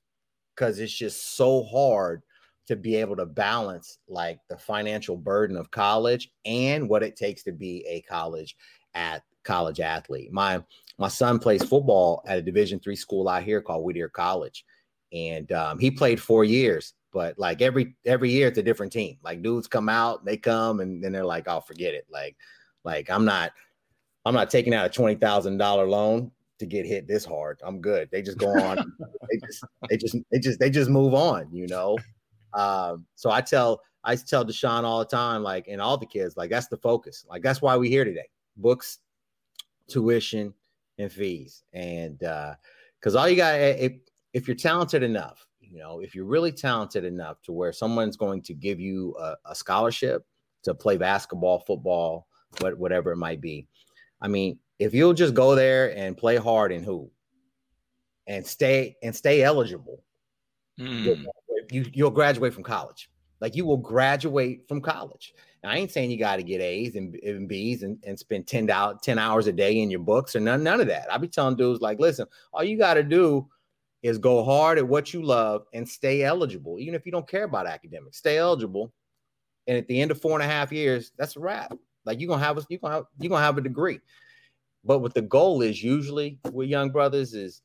[0.55, 2.21] because it's just so hard
[2.67, 7.43] to be able to balance like the financial burden of college and what it takes
[7.43, 8.55] to be a college
[8.93, 10.31] at college athlete.
[10.31, 10.63] My
[10.97, 14.63] my son plays football at a division three school out here called whittier college
[15.11, 19.17] and um, he played four years but like every every year it's a different team
[19.23, 22.35] like dudes come out they come and then they're like oh forget it like
[22.83, 23.51] like I'm not
[24.25, 27.59] I'm not taking out a twenty thousand dollar loan to get hit this hard.
[27.63, 28.09] I'm good.
[28.11, 28.77] They just go on.
[29.29, 31.49] they just they just they just they just move on.
[31.51, 31.97] You know.
[32.53, 36.35] Um, so I tell I tell Deshaun all the time, like, and all the kids,
[36.35, 37.25] like, that's the focus.
[37.29, 38.27] Like, that's why we're here today.
[38.57, 38.99] Books,
[39.87, 40.53] tuition,
[40.97, 41.63] and fees.
[41.71, 42.55] And uh,
[42.99, 43.93] because all you got, if
[44.33, 48.43] if you're talented enough, you know, if you're really talented enough to where someone's going
[48.43, 50.23] to give you a, a scholarship
[50.63, 52.27] to play basketball, football,
[52.59, 53.67] what whatever it might be.
[54.21, 57.09] I mean, if you'll just go there and play hard and who
[58.27, 60.03] and stay and stay eligible,
[60.79, 61.25] Mm.
[61.69, 63.09] you you'll graduate from college.
[63.39, 65.33] Like you will graduate from college.
[65.63, 68.47] Now, I ain't saying you got to get A's and, and B's and, and spend
[68.47, 71.11] 10, down, 10 hours a day in your books or none, none of that.
[71.11, 73.47] I be telling dudes like, listen, all you got to do
[74.03, 76.77] is go hard at what you love and stay eligible.
[76.77, 78.93] Even if you don't care about academics, stay eligible.
[79.65, 81.73] And at the end of four and a half years, that's a wrap.
[82.05, 84.01] Like you're gonna have a, you're gonna have, you're gonna have a degree.
[84.83, 87.61] But what the goal is usually with young brothers is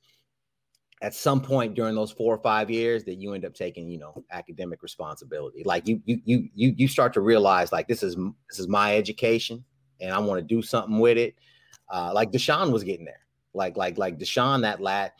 [1.03, 3.99] at some point during those four or five years that you end up taking you
[3.99, 8.17] know academic responsibility like you you you you, you start to realize like this is
[8.49, 9.65] this is my education
[10.01, 11.37] and i want to do something with it
[11.89, 13.21] uh like deshaun was getting there
[13.55, 15.15] like like like deshaun that lat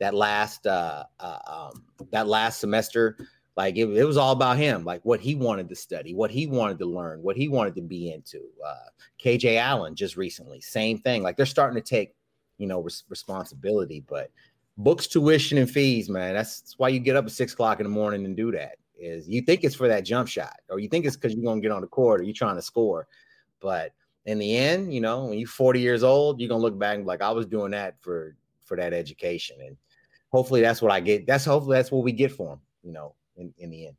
[0.00, 3.16] that last uh, uh um that last semester
[3.56, 6.46] like it, it was all about him like what he wanted to study what he
[6.46, 8.88] wanted to learn what he wanted to be into uh
[9.22, 12.14] kj allen just recently same thing like they're starting to take
[12.58, 14.30] you know res- responsibility but
[14.82, 16.34] books, tuition, and fees, man.
[16.34, 18.76] That's, that's why you get up at six o'clock in the morning and do that.
[18.98, 21.62] Is you think it's for that jump shot, or you think it's because you're gonna
[21.62, 23.06] get on the court or you're trying to score,
[23.60, 23.92] but
[24.26, 27.04] in the end, you know, when you're 40 years old, you're gonna look back and
[27.04, 28.36] be like, I was doing that for
[28.66, 29.76] for that education, and
[30.30, 31.26] hopefully that's what I get.
[31.26, 33.96] That's hopefully that's what we get for them, you know, in, in the end.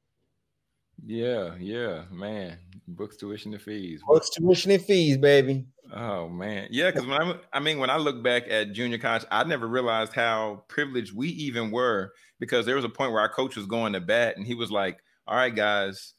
[1.06, 2.58] Yeah, yeah, man.
[2.88, 4.02] Books, tuition, and fees.
[4.06, 5.66] Books, tuition, and fees, baby.
[5.94, 6.92] Oh man, yeah.
[6.92, 10.14] Because when I, I mean, when I look back at junior college, I never realized
[10.14, 12.14] how privileged we even were.
[12.40, 14.72] Because there was a point where our coach was going to bat, and he was
[14.72, 16.14] like, "All right, guys,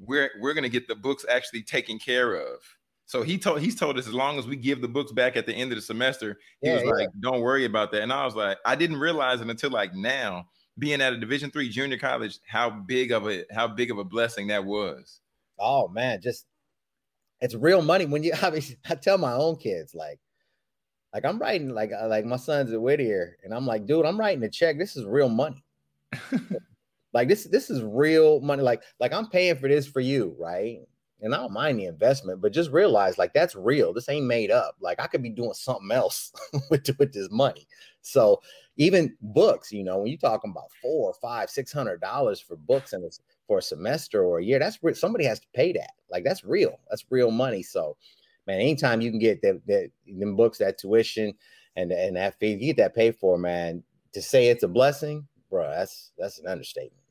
[0.00, 2.58] we're we're gonna get the books actually taken care of."
[3.08, 5.46] So he told he's told us as long as we give the books back at
[5.46, 6.92] the end of the semester, he Yeah, was yeah.
[6.98, 9.94] like, "Don't worry about that." And I was like, I didn't realize it until like
[9.94, 13.98] now, being at a Division three junior college, how big of a how big of
[13.98, 15.22] a blessing that was.
[15.58, 16.46] Oh man, just
[17.40, 20.20] it's real money when you I mean I tell my own kids like
[21.14, 24.18] like I'm writing like uh, like my son's at Whittier and I'm like dude I'm
[24.20, 25.64] writing a check this is real money
[27.12, 30.80] like this this is real money like like I'm paying for this for you right
[31.20, 34.50] and I don't mind the investment but just realize like that's real this ain't made
[34.50, 36.32] up like I could be doing something else
[36.70, 37.66] with with this money.
[38.02, 38.40] So
[38.76, 42.56] even books you know when you're talking about four or five six hundred dollars for
[42.56, 45.92] books and it's for a semester or a year that's somebody has to pay that
[46.10, 47.62] like that's real that's real money.
[47.62, 47.96] So
[48.46, 51.34] man anytime you can get that that them books that tuition
[51.76, 55.26] and and that fee you get that paid for man to say it's a blessing
[55.50, 57.02] bro that's that's an understatement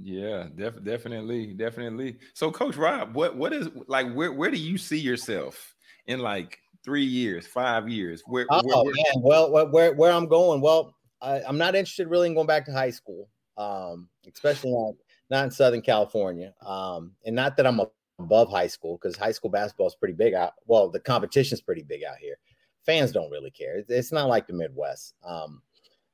[0.00, 2.18] Yeah, def- definitely, definitely.
[2.34, 4.12] So, Coach Rob, what what is like?
[4.12, 5.74] Where where do you see yourself
[6.06, 8.22] in like three years, five years?
[8.26, 10.60] Where, Oh where, where- man, well, where, where I'm going?
[10.60, 14.94] Well, I, I'm not interested really in going back to high school, um, especially not,
[15.30, 16.52] not in Southern California.
[16.64, 17.80] Um, and not that I'm
[18.18, 20.54] above high school because high school basketball is pretty big out.
[20.66, 22.38] Well, the competition's pretty big out here.
[22.84, 23.78] Fans don't really care.
[23.78, 25.14] It's, it's not like the Midwest.
[25.24, 25.62] Um,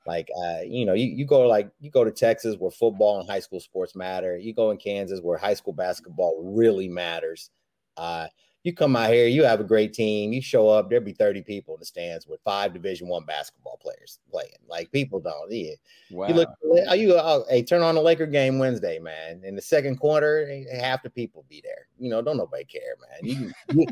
[0.07, 3.29] like uh, you know, you, you go like you go to Texas where football and
[3.29, 4.37] high school sports matter.
[4.37, 7.51] You go in Kansas where high school basketball really matters.
[7.97, 8.29] Uh,
[8.65, 11.43] you come out here, you have a great team, you show up, there'll be 30
[11.43, 14.51] people in the stands with five division one basketball players playing.
[14.69, 15.51] Like people don't.
[15.51, 15.75] Yeah.
[16.11, 16.29] wow.
[16.29, 16.49] You look
[16.89, 19.43] are you oh, hey, turn on the Laker game Wednesday, man.
[19.45, 21.87] In the second quarter, half the people be there.
[21.99, 23.31] You know, don't nobody care, man.
[23.31, 23.53] You,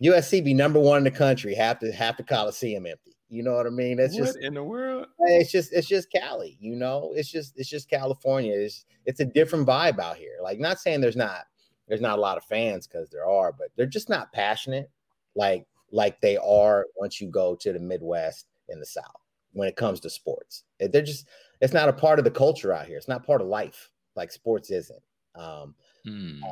[0.00, 3.16] you USC be number one in the country, half the half the Coliseum empty.
[3.30, 3.96] You know what I mean?
[3.98, 5.06] That's what just in the world?
[5.20, 7.12] it's just it's just Cali, you know.
[7.14, 8.52] It's just it's just California.
[8.54, 10.38] It's it's a different vibe out here.
[10.42, 11.44] Like not saying there's not
[11.88, 14.90] there's not a lot of fans because there are, but they're just not passionate
[15.36, 19.04] like like they are once you go to the Midwest and the South
[19.52, 20.64] when it comes to sports.
[20.80, 21.28] It- They're just
[21.60, 22.96] it's not a part of the culture out here.
[22.96, 25.02] It's not part of life like sports isn't.
[25.36, 26.42] Um, Hmm.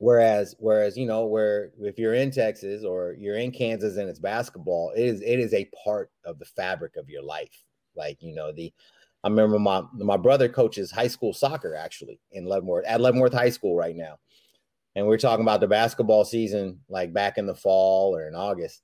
[0.00, 4.18] Whereas, whereas you know, where if you're in Texas or you're in Kansas and it's
[4.18, 7.62] basketball, it is it is a part of the fabric of your life.
[7.94, 8.72] Like you know, the
[9.22, 13.50] I remember my my brother coaches high school soccer actually in Leavenworth at Leavenworth High
[13.50, 14.18] School right now,
[14.96, 18.80] and we're talking about the basketball season like back in the fall or in August.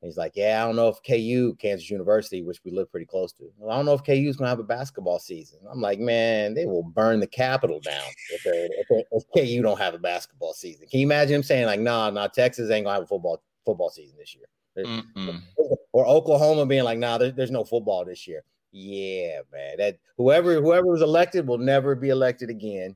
[0.00, 3.32] He's like, yeah, I don't know if KU, Kansas University, which we live pretty close
[3.32, 5.58] to, well, I don't know if KU is going to have a basketball season.
[5.68, 9.62] I'm like, man, they will burn the Capitol down if, they're, if, they, if KU
[9.62, 10.86] don't have a basketball season.
[10.88, 13.42] Can you imagine him saying like, nah, nah, Texas ain't going to have a football
[13.64, 14.46] football season this year.
[14.78, 15.42] Mm-mm.
[15.92, 18.44] Or Oklahoma being like, nah, there, there's no football this year.
[18.70, 19.78] Yeah, man.
[19.78, 22.94] That whoever whoever was elected will never be elected again.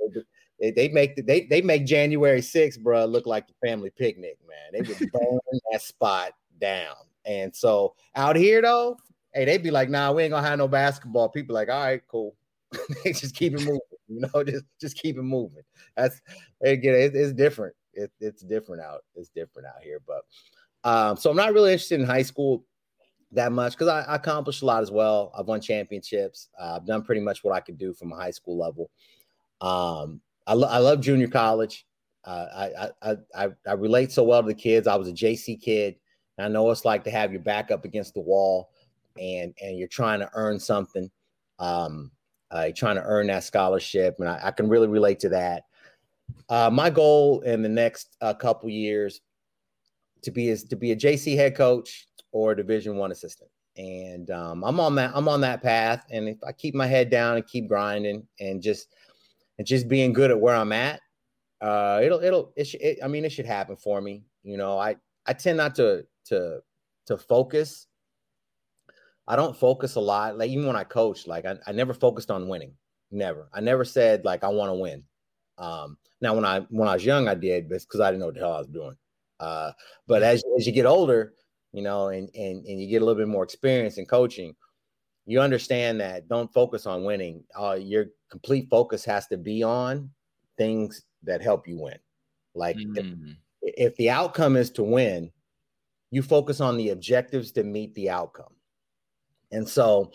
[0.60, 4.36] they, they make the, they they make January 6th, bro, look like the family picnic,
[4.46, 4.72] man.
[4.72, 5.38] They would burn
[5.70, 6.94] that spot down.
[7.26, 8.96] And so out here though,
[9.34, 11.28] hey, they'd be like, nah, we ain't gonna have no basketball.
[11.28, 12.34] People like, all right, cool.
[13.04, 15.62] they just keep it moving, you know, just just keep it moving.
[15.96, 16.22] That's
[16.62, 17.74] again, it, it's different.
[17.92, 19.02] It, it's different out.
[19.14, 20.00] It's different out here.
[20.06, 20.22] But
[20.88, 22.64] um, so I'm not really interested in high school
[23.32, 25.32] that much because I, I, accomplished a lot as well.
[25.36, 26.48] I've won championships.
[26.58, 28.90] Uh, I've done pretty much what I could do from a high school level.
[29.60, 31.86] Um, I, lo- I love junior college.
[32.24, 34.86] Uh, I, I, I I relate so well to the kids.
[34.86, 35.96] I was a JC kid.
[36.38, 38.70] I know it's like to have your back up against the wall,
[39.18, 41.10] and and you're trying to earn something.
[41.58, 42.10] Um,
[42.54, 45.64] uh, you're trying to earn that scholarship, and I, I can really relate to that.
[46.48, 49.20] Uh, my goal in the next uh, couple years
[50.22, 54.64] to be is to be a JC head coach or Division One assistant, and um,
[54.64, 56.04] I'm on that I'm on that path.
[56.10, 58.88] And if I keep my head down and keep grinding and just
[59.58, 61.00] and just being good at where I'm at,
[61.60, 64.24] uh, it'll it'll it, it I mean it should happen for me.
[64.42, 66.60] You know, I I tend not to to
[67.06, 67.86] to focus.
[69.26, 70.36] I don't focus a lot.
[70.36, 72.74] Like even when I coach, like I, I never focused on winning.
[73.10, 73.48] Never.
[73.52, 75.04] I never said like I want to win.
[75.58, 78.26] Um, now when I when I was young, I did, but because I didn't know
[78.26, 78.96] what the hell I was doing.
[79.38, 79.72] Uh,
[80.06, 81.34] but as as you get older,
[81.72, 84.54] you know, and and and you get a little bit more experience in coaching,
[85.26, 87.44] you understand that don't focus on winning.
[87.58, 90.10] Uh, your complete focus has to be on
[90.56, 91.98] things that help you win.
[92.54, 93.36] Like mm.
[93.62, 95.30] if, if the outcome is to win,
[96.12, 98.54] you focus on the objectives to meet the outcome.
[99.50, 100.12] And so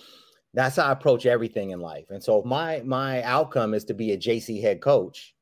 [0.53, 2.05] that's how I approach everything in life.
[2.11, 5.35] And so if my my outcome is to be a JC head coach,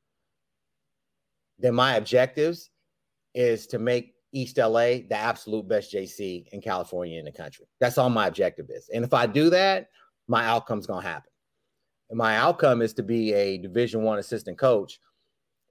[1.58, 2.70] then my objectives
[3.34, 7.66] is to make East LA the absolute best JC in California in the country.
[7.78, 8.88] That's all my objective is.
[8.92, 9.90] And if I do that,
[10.26, 11.30] my outcome's gonna happen.
[12.08, 15.00] And my outcome is to be a division one assistant coach.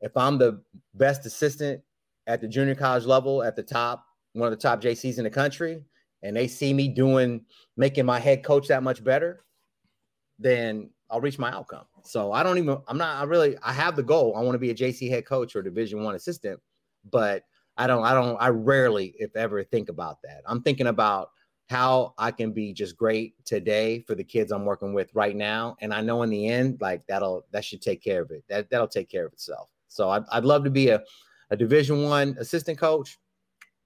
[0.01, 0.61] If I'm the
[0.93, 1.81] best assistant
[2.27, 5.29] at the junior college level at the top, one of the top JCs in the
[5.29, 5.81] country,
[6.23, 7.41] and they see me doing
[7.77, 9.43] making my head coach that much better,
[10.39, 11.85] then I'll reach my outcome.
[12.03, 14.35] So I don't even I'm not I really I have the goal.
[14.35, 16.59] I want to be a JC head coach or division one assistant,
[17.11, 17.43] but
[17.77, 20.41] I don't, I don't, I rarely, if ever, think about that.
[20.45, 21.31] I'm thinking about
[21.67, 25.75] how I can be just great today for the kids I'm working with right now.
[25.81, 28.43] And I know in the end, like that'll, that should take care of it.
[28.47, 29.71] That, that'll take care of itself.
[29.87, 31.03] So I'd, I'd love to be a,
[31.49, 33.19] a division one assistant coach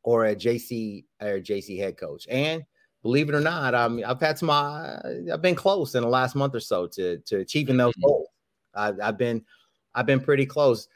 [0.03, 2.27] or a JC or JC head coach.
[2.29, 2.63] And
[3.01, 4.97] believe it or not, I mean, I've had some, uh,
[5.31, 8.07] I've been close in the last month or so to, to achieving those mm-hmm.
[8.07, 8.27] goals.
[8.75, 9.43] I've, I've been,
[9.95, 10.88] I've been pretty close.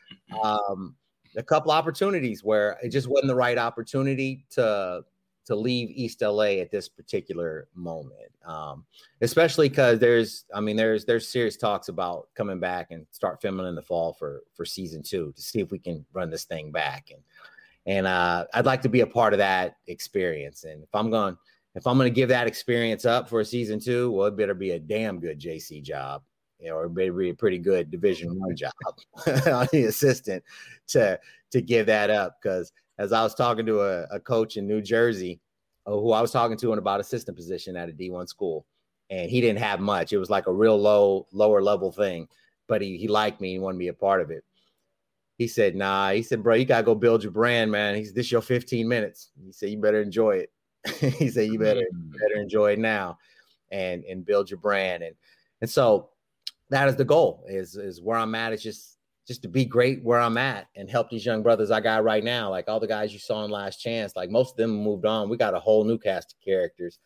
[0.44, 0.96] Um,
[1.36, 5.04] a couple opportunities where it just wasn't the right opportunity to
[5.46, 8.32] to leave East LA at this particular moment.
[8.46, 8.86] Um,
[9.22, 13.68] especially because there's, I mean, there's there's serious talks about coming back and start filming
[13.68, 16.72] in the fall for for season two to see if we can run this thing
[16.72, 17.10] back.
[17.12, 17.22] And
[17.86, 20.64] and uh, I'd like to be a part of that experience.
[20.64, 21.38] And if I'm going,
[21.76, 24.54] if I'm going to give that experience up for a season two, well, it better
[24.54, 26.24] be a damn good JC job
[26.64, 28.72] you know, or maybe a pretty good Division One job
[29.28, 30.44] on the assistant
[30.88, 31.20] to
[31.52, 32.38] to give that up.
[32.42, 35.42] Because as I was talking to a, a coach in New Jersey,
[35.86, 38.66] uh, who I was talking to in about assistant position at a D1 school,
[39.10, 40.14] and he didn't have much.
[40.14, 42.30] It was like a real low, lower level thing,
[42.68, 44.46] but he he liked me and wanted to be a part of it.
[45.38, 48.32] He said, "Nah." He said, "Bro, you gotta go build your brand, man." He's this
[48.32, 49.32] your 15 minutes.
[49.44, 50.52] He said, "You better enjoy it."
[51.18, 52.12] he said, "You better mm.
[52.12, 53.18] better enjoy it now,
[53.72, 55.16] and and build your brand." And
[55.62, 56.10] and so
[56.70, 60.04] that is the goal is is where i'm at is just just to be great
[60.04, 62.88] where i'm at and help these young brothers i got right now like all the
[62.88, 65.60] guys you saw in last chance like most of them moved on we got a
[65.60, 67.00] whole new cast of characters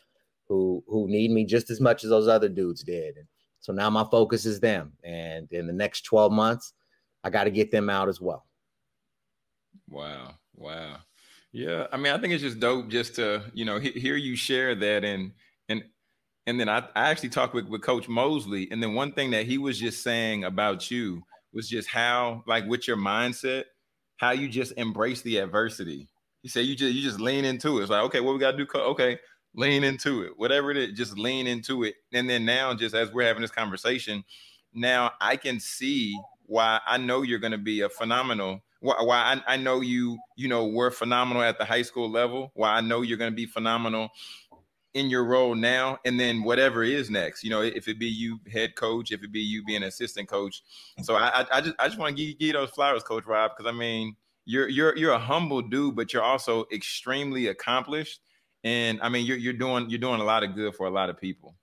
[0.47, 3.27] who who need me just as much as those other dudes did and
[3.59, 6.73] so now my focus is them and in the next 12 months
[7.23, 8.45] i got to get them out as well
[9.89, 10.97] wow wow
[11.51, 14.75] yeah i mean i think it's just dope just to you know hear you share
[14.75, 15.31] that and
[15.69, 15.83] and
[16.47, 19.45] and then I, I actually talked with, with Coach Mosley, and then one thing that
[19.45, 21.21] he was just saying about you
[21.53, 23.65] was just how, like, with your mindset,
[24.15, 26.07] how you just embrace the adversity.
[26.41, 27.81] He said you just you just lean into it.
[27.81, 28.65] It's like, okay, what we gotta do?
[28.73, 29.19] Okay,
[29.55, 30.31] lean into it.
[30.37, 31.95] Whatever it is, just lean into it.
[32.13, 34.23] And then now, just as we're having this conversation,
[34.73, 36.17] now I can see
[36.47, 38.61] why I know you're gonna be a phenomenal.
[38.79, 39.17] Why, why
[39.47, 42.51] I, I know you, you know, were phenomenal at the high school level.
[42.55, 44.09] Why I know you're gonna be phenomenal
[44.93, 48.39] in your role now and then whatever is next you know if it be you
[48.51, 50.63] head coach if it be you being assistant coach
[51.03, 53.69] so i i, just i just want to give, give those flowers coach rob because
[53.71, 54.15] i mean
[54.47, 58.21] you're you're you're a humble dude, but you're also extremely accomplished.
[58.63, 61.09] And I mean, you're you're doing you're doing a lot of good for a lot
[61.09, 61.55] of people.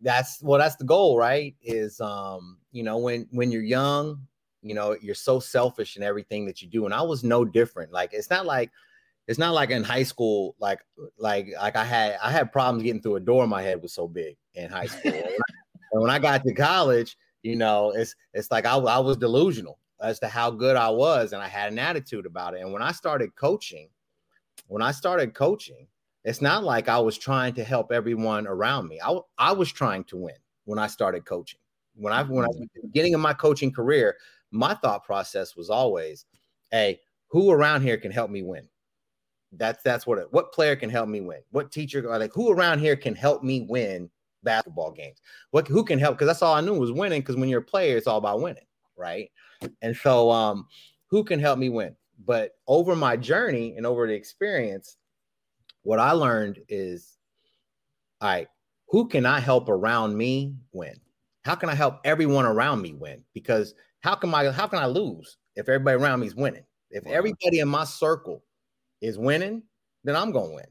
[0.00, 1.54] That's well, that's the goal, right?
[1.62, 4.26] Is um, you know, when when you're young,
[4.62, 6.84] you know, you're so selfish in everything that you do.
[6.86, 7.92] And I was no different.
[7.92, 8.70] Like it's not like
[9.28, 10.80] it's not like in high school, like
[11.18, 13.46] like like I had I had problems getting through a door.
[13.46, 15.12] My head was so big in high school.
[15.12, 19.78] and when I got to college, you know, it's it's like I, I was delusional
[20.00, 22.60] as to how good I was, and I had an attitude about it.
[22.60, 23.88] And when I started coaching,
[24.66, 25.86] when I started coaching,
[26.24, 29.00] it's not like I was trying to help everyone around me.
[29.04, 31.60] I, I was trying to win when I started coaching.
[31.94, 32.86] When I when I was mm-hmm.
[32.86, 34.16] beginning of my coaching career,
[34.50, 36.26] my thought process was always,
[36.70, 38.68] hey, who around here can help me win?
[39.52, 41.40] That's that's what it, what player can help me win?
[41.50, 44.10] What teacher like who around here can help me win
[44.42, 45.18] basketball games?
[45.50, 46.16] What who can help?
[46.16, 47.20] Because that's all I knew was winning.
[47.20, 48.66] Because when you're a player, it's all about winning,
[48.96, 49.30] right?
[49.82, 50.66] And so, um,
[51.08, 51.94] who can help me win?
[52.24, 54.96] But over my journey and over the experience,
[55.82, 57.18] what I learned is,
[58.20, 58.48] all right,
[58.88, 60.94] who can I help around me win?
[61.44, 63.24] How can I help everyone around me win?
[63.34, 66.64] Because how can I how can I lose if everybody around me is winning?
[66.90, 68.44] If everybody in my circle
[69.00, 69.62] is winning,
[70.04, 70.66] then I'm going to win.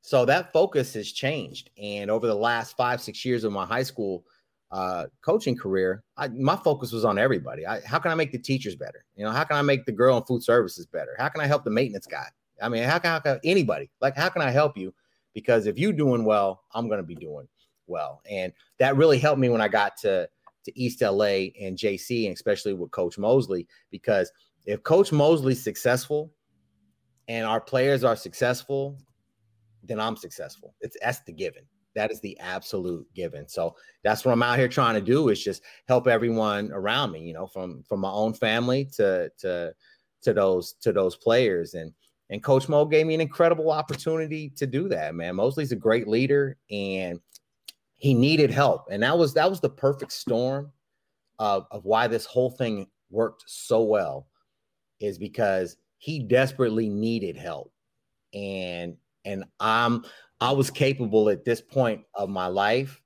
[0.00, 1.70] So that focus has changed.
[1.82, 4.24] And over the last five, six years of my high school
[4.70, 7.66] uh, coaching career, I, my focus was on everybody.
[7.66, 9.04] I, how can I make the teachers better?
[9.16, 11.14] You know, how can I make the girl in food services better?
[11.18, 12.26] How can I help the maintenance guy?
[12.62, 14.94] I mean, how can, how can anybody like how can I help you?
[15.32, 17.48] Because if you're doing well, I'm going to be doing
[17.86, 20.28] well, and that really helped me when I got to
[20.64, 23.66] to East LA and JC, and especially with Coach Mosley.
[23.90, 24.32] Because
[24.66, 26.32] if Coach Mosley's successful
[27.28, 28.98] and our players are successful,
[29.82, 30.74] then I'm successful.
[30.80, 31.64] It's that's the given.
[31.94, 33.46] That is the absolute given.
[33.48, 37.20] So that's what I'm out here trying to do is just help everyone around me,
[37.20, 39.72] you know, from from my own family to to
[40.22, 41.74] to those to those players.
[41.74, 41.92] And
[42.30, 45.36] and Coach Mo gave me an incredible opportunity to do that, man.
[45.36, 47.20] Mosley's a great leader and
[48.04, 48.88] he needed help.
[48.90, 50.70] And that was that was the perfect storm
[51.38, 54.26] of, of why this whole thing worked so well,
[55.00, 57.72] is because he desperately needed help.
[58.34, 60.04] And and I'm
[60.38, 63.00] I was capable at this point of my life.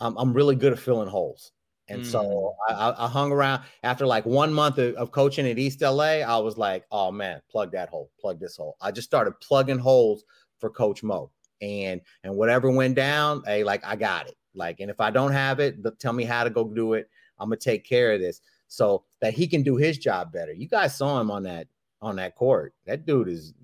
[0.00, 1.52] I'm, I'm really good at filling holes.
[1.88, 2.04] And mm.
[2.04, 6.20] so I, I, hung around after like one month of, of, coaching at East LA.
[6.20, 8.76] I was like, oh man, plug that hole, plug this hole.
[8.82, 10.24] I just started plugging holes
[10.58, 11.30] for Coach Mo.
[11.60, 14.36] And and whatever went down, hey, like I got it.
[14.54, 17.08] Like, and if I don't have it, tell me how to go do it.
[17.38, 20.52] I'm gonna take care of this so that he can do his job better.
[20.52, 21.68] You guys saw him on that
[22.02, 22.74] on that court.
[22.86, 23.54] That dude is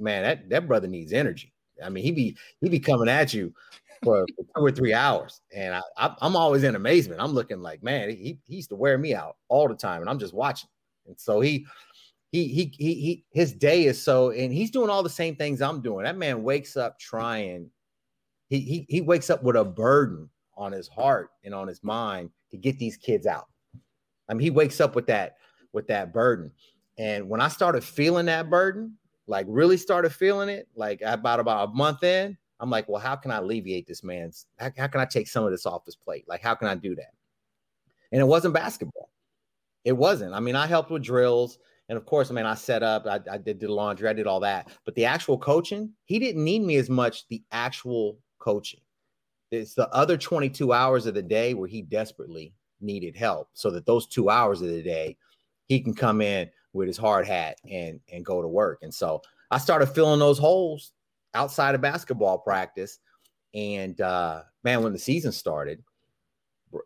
[0.00, 1.52] man, that, that brother needs energy.
[1.84, 3.54] I mean, he be he be coming at you
[4.02, 7.20] for, for two or three hours, and I, I, am always in amazement.
[7.20, 10.10] I'm looking like, man, he, he used to wear me out all the time, and
[10.10, 10.68] I'm just watching.
[11.06, 11.66] And so he
[12.32, 15.60] he he he, he his day is so, and he's doing all the same things
[15.60, 16.04] I'm doing.
[16.04, 17.70] That man wakes up trying.
[18.48, 22.30] He he he wakes up with a burden on his heart and on his mind
[22.50, 23.46] to get these kids out.
[24.28, 25.36] I mean, he wakes up with that
[25.72, 26.52] with that burden.
[26.98, 31.70] And when I started feeling that burden, like really started feeling it, like about about
[31.70, 34.46] a month in, I'm like, well, how can I alleviate this man's?
[34.58, 36.26] How, how can I take some of this off his plate?
[36.28, 37.12] Like, how can I do that?
[38.12, 39.10] And it wasn't basketball.
[39.84, 40.34] It wasn't.
[40.34, 41.58] I mean, I helped with drills.
[41.90, 44.28] And of course, I mean, I set up, I, I did the laundry, I did
[44.28, 44.68] all that.
[44.84, 48.78] But the actual coaching, he didn't need me as much, the actual coaching.
[49.50, 53.86] It's the other 22 hours of the day where he desperately needed help so that
[53.86, 55.16] those two hours of the day,
[55.66, 58.78] he can come in with his hard hat and and go to work.
[58.82, 59.20] And so
[59.50, 60.92] I started filling those holes
[61.34, 63.00] outside of basketball practice.
[63.52, 65.82] And uh, man, when the season started,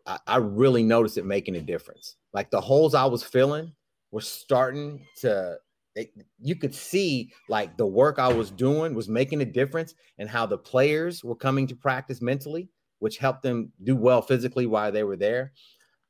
[0.07, 2.15] I, I really noticed it making a difference.
[2.33, 3.71] Like the holes I was filling
[4.11, 5.57] were starting to
[5.95, 10.29] it, you could see like the work I was doing was making a difference and
[10.29, 14.91] how the players were coming to practice mentally, which helped them do well physically while
[14.91, 15.53] they were there.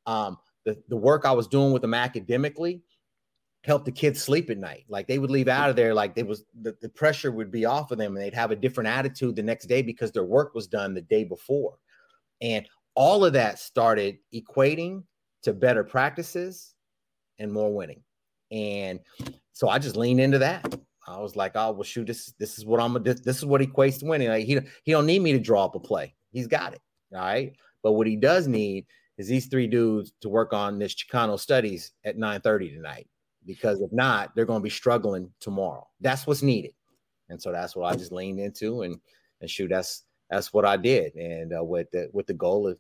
[0.08, 2.82] Um, the, the work I was doing with them academically
[3.64, 4.86] helped the kids sleep at night.
[4.88, 7.66] Like they would leave out of there, like they was the, the pressure would be
[7.66, 10.54] off of them and they'd have a different attitude the next day because their work
[10.54, 11.78] was done the day before.
[12.42, 15.04] And all of that started equating
[15.44, 16.75] to better practices
[17.40, 18.02] and more winning.
[18.52, 19.00] And
[19.54, 20.80] so I just leaned into that.
[21.08, 23.62] I was like, oh well, shoot, this this is what I'm this, this is what
[23.62, 24.30] equates to winning.
[24.30, 26.16] Like he he don't need me to draw up a play.
[26.32, 26.82] He's got it.
[27.14, 27.54] All right.
[27.84, 28.86] But what he does need
[29.18, 33.08] is these three dudes to work on this Chicano studies at 9 30 tonight
[33.46, 35.88] because if not, they're going to be struggling tomorrow.
[36.02, 36.74] That's what's needed,
[37.30, 39.00] and so that's what I just leaned into, and
[39.42, 42.78] and shoot, that's that's what I did, and uh, with the with the goal of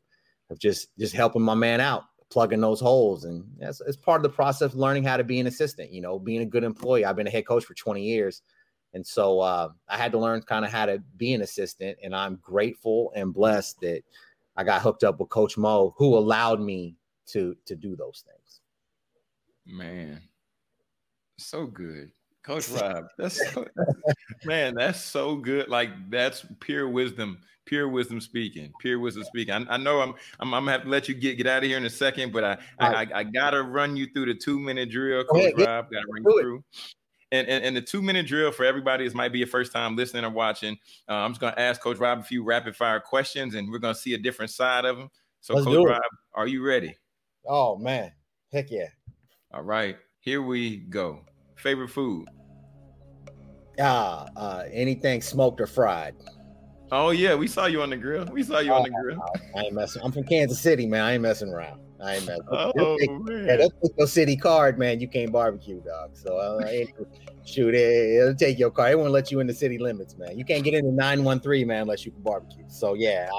[0.49, 3.25] of just just helping my man out plugging those holes.
[3.25, 6.01] And that's it's part of the process of learning how to be an assistant, you
[6.01, 7.05] know, being a good employee.
[7.05, 8.41] I've been a head coach for 20 years.
[8.93, 11.97] And so uh, I had to learn kind of how to be an assistant.
[12.01, 14.03] And I'm grateful and blessed that
[14.55, 16.95] I got hooked up with Coach Mo, who allowed me
[17.27, 18.61] to to do those things.
[19.65, 20.21] Man,
[21.37, 22.11] so good.
[22.43, 23.65] Coach Rob, that's so,
[24.45, 25.67] man, that's so good.
[25.67, 29.53] Like that's pure wisdom, pure wisdom speaking, pure wisdom speaking.
[29.53, 31.69] I, I know I'm, I'm, I'm gonna have to let you get get out of
[31.69, 34.89] here in a second, but I I, I, gotta run you through the two minute
[34.89, 35.91] drill, Coach ahead, Rob.
[35.91, 36.63] Gotta run you through.
[37.31, 39.95] And, and, and, the two minute drill for everybody this might be your first time
[39.95, 40.77] listening or watching.
[41.09, 43.95] Uh, I'm just gonna ask Coach Rob a few rapid fire questions, and we're gonna
[43.95, 45.09] see a different side of him.
[45.41, 46.01] So, Let's Coach Rob,
[46.33, 46.95] are you ready?
[47.47, 48.11] Oh man,
[48.53, 48.87] heck yeah!
[49.53, 51.21] All right, here we go.
[51.55, 52.27] Favorite food?
[53.79, 56.15] Ah, uh, uh, anything smoked or fried.
[56.97, 58.25] Oh yeah, we saw you on the grill.
[58.31, 59.21] We saw you oh, on the grill.
[59.53, 60.01] I, ain't messing.
[60.01, 61.01] I'm from Kansas City, man.
[61.01, 61.81] I ain't messing around.
[62.01, 62.45] I ain't messing.
[62.49, 65.01] Oh take, man, yeah, that's your city card, man.
[65.01, 66.11] You can't barbecue, dog.
[66.13, 66.65] So uh,
[67.45, 68.91] shoot, it, it'll take your car.
[68.91, 70.39] It won't let you in the city limits, man.
[70.39, 72.63] You can't get into nine one three, man, unless you can barbecue.
[72.69, 73.29] So yeah,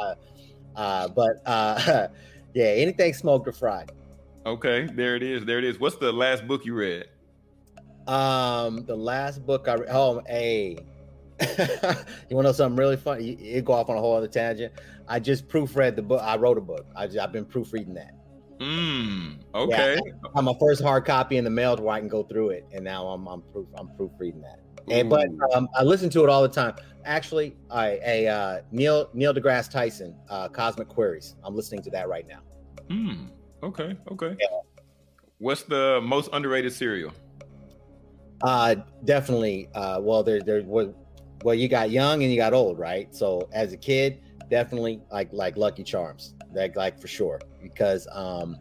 [0.77, 2.09] uh, but uh,
[2.55, 3.91] yeah, anything smoked or fried.
[4.45, 5.47] Okay, there it is.
[5.47, 5.81] There it is.
[5.81, 7.07] What's the last book you read?
[8.07, 9.89] Um, the last book I read.
[9.91, 10.77] Oh, a.
[11.59, 13.33] you want to know something really funny?
[13.33, 14.73] It go off on a whole other tangent.
[15.09, 16.23] I just proofread the book.
[16.23, 16.87] I wrote a book.
[16.97, 18.15] I have been proofreading that.
[18.59, 19.95] Mm, okay.
[19.95, 22.51] Yeah, I, am my first hard copy in the mail where I can go through
[22.51, 24.61] it, and now I'm I'm proof I'm proofreading that.
[24.91, 26.75] And but um, I listen to it all the time.
[27.05, 31.35] Actually, I a uh, Neil Neil deGrasse Tyson, uh, Cosmic Queries.
[31.45, 32.41] I'm listening to that right now.
[32.89, 33.27] Hmm.
[33.63, 33.97] Okay.
[34.11, 34.37] Okay.
[34.41, 34.47] Yeah.
[35.39, 37.13] What's the most underrated cereal?
[38.43, 39.69] Uh, definitely.
[39.75, 40.95] Uh, well, there, there, well,
[41.43, 43.15] well, you got young and you got old, right?
[43.15, 44.21] So as a kid,
[44.51, 48.57] definitely like like Lucky Charms, like like for sure, because um,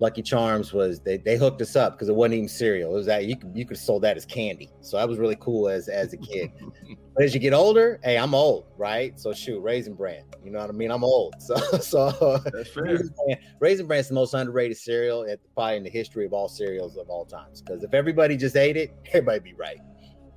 [0.00, 2.92] Lucky Charms was they, they hooked us up because it wasn't even cereal.
[2.92, 4.70] It was that you could you could have sold that as candy.
[4.80, 6.52] So that was really cool as as a kid.
[7.14, 9.18] but as you get older, hey, I'm old, right?
[9.18, 10.22] So shoot, Raisin Bran.
[10.44, 10.90] You know what I mean?
[10.90, 11.34] I'm old.
[11.48, 12.84] So so That's fair.
[12.84, 16.32] Raisin, Bran, Raisin Bran is the most underrated cereal at probably in the history of
[16.32, 17.62] all cereals of all times.
[17.62, 19.78] Because if everybody just ate it, everybody be right.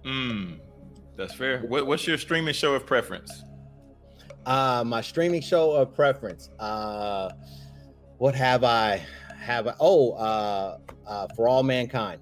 [0.05, 0.59] Mm,
[1.21, 1.61] that's fair.
[1.61, 3.43] What, what's your streaming show of preference?
[4.45, 6.49] Uh my streaming show of preference.
[6.59, 7.31] Uh
[8.17, 9.01] what have I?
[9.41, 12.21] have a, oh uh, uh, for all mankind.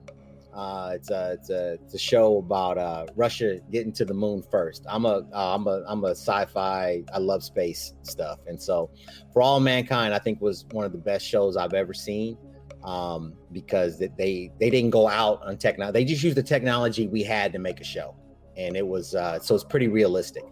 [0.54, 4.44] Uh, it's a it's a it's a show about uh, Russia getting to the moon
[4.50, 4.84] first.
[4.90, 7.04] I'm a am uh, a I'm a sci-fi.
[7.14, 8.90] I love space stuff, and so
[9.32, 12.36] for all mankind, I think was one of the best shows I've ever seen
[12.84, 16.00] um, because they they didn't go out on technology.
[16.00, 18.16] They just used the technology we had to make a show,
[18.60, 20.44] and it was uh, so it's pretty realistic.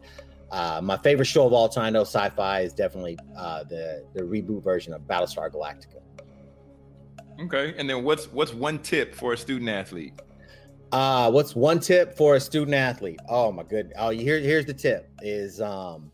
[0.50, 4.64] Uh, my favorite show of all time, though, sci-fi, is definitely uh, the the reboot
[4.64, 6.02] version of Battlestar Galactica.
[7.40, 7.76] Okay.
[7.78, 10.14] And then what's what's one tip for a student athlete?
[10.92, 13.20] Uh what's one tip for a student athlete?
[13.28, 13.94] Oh my good.
[13.98, 16.12] Oh, here, here's the tip is um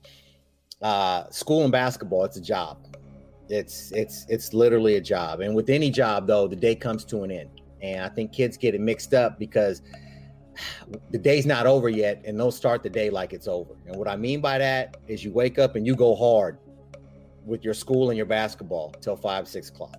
[0.82, 2.78] uh school and basketball, it's a job.
[3.50, 5.42] It's it's it's literally a job.
[5.42, 7.62] And with any job though, the day comes to an end.
[7.82, 9.82] And I think kids get it mixed up because
[11.12, 13.76] the day's not over yet and they'll start the day like it's over.
[13.86, 16.58] And what I mean by that is you wake up and you go hard
[17.46, 19.98] with your school and your basketball till five, six o'clock.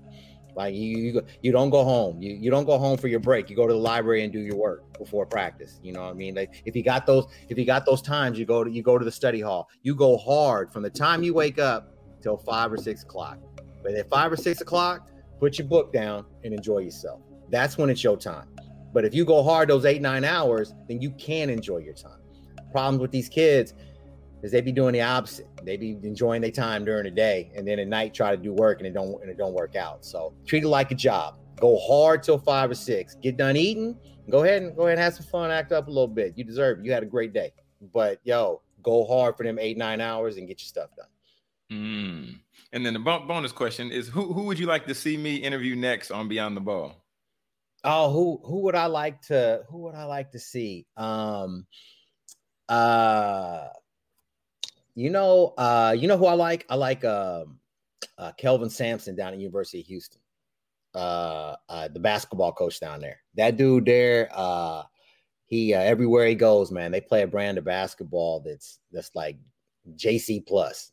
[0.56, 2.22] Like you, you, you don't go home.
[2.22, 3.50] You, you don't go home for your break.
[3.50, 5.80] You go to the library and do your work before practice.
[5.82, 6.34] You know what I mean?
[6.34, 8.96] Like if you got those, if you got those times, you go to you go
[8.96, 9.68] to the study hall.
[9.82, 11.92] You go hard from the time you wake up
[12.22, 13.38] till five or six o'clock.
[13.82, 17.20] But at five or six o'clock, put your book down and enjoy yourself.
[17.50, 18.48] That's when it's your time.
[18.94, 22.20] But if you go hard those eight nine hours, then you can enjoy your time.
[22.70, 23.74] Problems with these kids
[24.42, 25.48] is they be doing the opposite.
[25.64, 28.52] They be enjoying their time during the day, and then at night try to do
[28.52, 30.04] work, and it don't and it don't work out.
[30.04, 31.36] So treat it like a job.
[31.56, 33.16] Go hard till five or six.
[33.16, 33.96] Get done eating.
[34.30, 35.50] Go ahead and go ahead and have some fun.
[35.50, 36.34] Act up a little bit.
[36.36, 36.84] You deserve it.
[36.84, 37.52] You had a great day.
[37.92, 41.08] But yo, go hard for them eight nine hours and get your stuff done.
[41.72, 42.38] Mm.
[42.72, 45.74] And then the bonus question is: Who who would you like to see me interview
[45.74, 47.03] next on Beyond the Ball?
[47.84, 50.86] Oh, who who would I like to who would I like to see?
[50.96, 51.66] Um,
[52.68, 53.68] uh
[54.94, 56.64] you know, uh, you know who I like?
[56.68, 57.58] I like um,
[58.16, 60.20] uh, Kelvin Sampson down at University of Houston,
[60.94, 63.20] uh, uh, the basketball coach down there.
[63.34, 64.84] That dude there, uh,
[65.46, 69.36] he uh, everywhere he goes, man, they play a brand of basketball that's that's like
[69.96, 70.92] JC plus.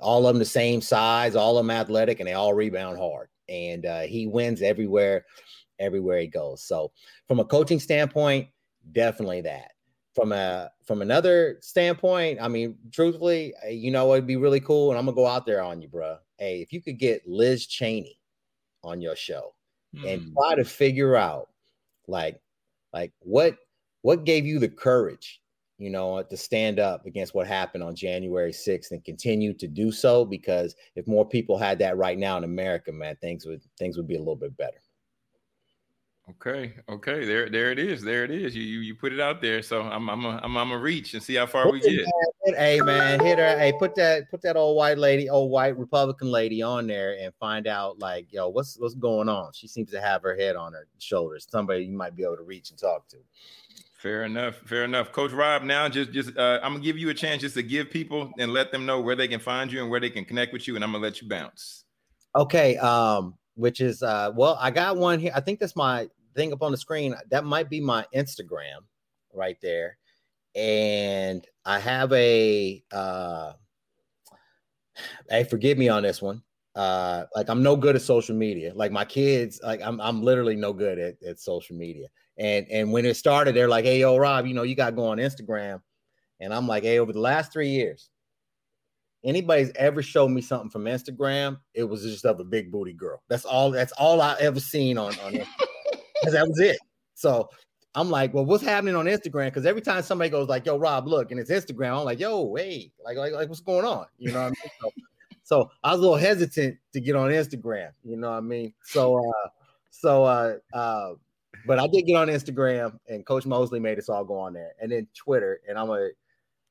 [0.00, 3.28] All of them the same size, all of them athletic, and they all rebound hard.
[3.48, 5.26] And uh, he wins everywhere,
[5.78, 6.62] everywhere he goes.
[6.62, 6.92] So,
[7.26, 8.48] from a coaching standpoint,
[8.92, 9.72] definitely that
[10.14, 14.98] from a from another standpoint, I mean, truthfully, you know, it'd be really cool, and
[14.98, 16.18] I'm gonna go out there on you, bro.
[16.38, 18.20] Hey, if you could get Liz Cheney
[18.82, 19.54] on your show
[20.04, 20.36] and Hmm.
[20.36, 21.50] try to figure out
[22.08, 22.40] like
[22.92, 23.58] like what
[24.02, 25.42] what gave you the courage
[25.78, 29.92] you know to stand up against what happened on January 6th and continue to do
[29.92, 33.96] so because if more people had that right now in America man things would things
[33.96, 34.80] would be a little bit better
[36.30, 38.56] Okay, okay, there, there it is, there it is.
[38.56, 41.12] You, you, you put it out there, so I'm, I'm, a, I'm, I'm a reach
[41.12, 42.06] and see how far we get.
[42.46, 43.58] Hey man, hit her.
[43.58, 47.32] Hey, put that put that old white lady, old white Republican lady on there and
[47.38, 49.52] find out like, yo, what's what's going on?
[49.52, 51.46] She seems to have her head on her shoulders.
[51.50, 53.18] Somebody you might be able to reach and talk to.
[53.98, 55.62] Fair enough, fair enough, Coach Rob.
[55.62, 58.52] Now, just, just, uh, I'm gonna give you a chance just to give people and
[58.52, 60.74] let them know where they can find you and where they can connect with you,
[60.74, 61.84] and I'm gonna let you bounce.
[62.36, 65.32] Okay, um, which is uh well, I got one here.
[65.34, 67.14] I think that's my thing up on the screen.
[67.30, 68.80] That might be my Instagram
[69.32, 69.98] right there.
[70.54, 73.52] And I have a uh
[75.28, 76.42] hey, forgive me on this one.
[76.74, 78.72] Uh like I'm no good at social media.
[78.74, 82.08] Like my kids, like I'm I'm literally no good at, at social media.
[82.36, 85.06] And and when it started, they're like, hey yo, Rob, you know, you gotta go
[85.06, 85.80] on Instagram.
[86.40, 88.10] And I'm like, hey, over the last three years,
[89.24, 93.22] anybody's ever showed me something from Instagram, it was just of a big booty girl.
[93.28, 93.70] That's all.
[93.70, 95.32] That's all I ever seen on on
[96.24, 96.78] that was it.
[97.14, 97.48] So
[97.94, 99.46] I'm like, well, what's happening on Instagram?
[99.46, 102.42] Because every time somebody goes like, yo, Rob, look, and it's Instagram, I'm like, yo,
[102.42, 104.06] wait, like, like, like what's going on?
[104.18, 104.72] You know what I mean?
[104.80, 104.90] So,
[105.44, 107.90] so I was a little hesitant to get on Instagram.
[108.02, 108.74] You know what I mean?
[108.82, 109.48] So, uh,
[109.90, 111.14] so, uh, uh,
[111.66, 114.72] but I did get on Instagram, and Coach Mosley made us all go on there,
[114.82, 116.08] and then Twitter, and I'm a,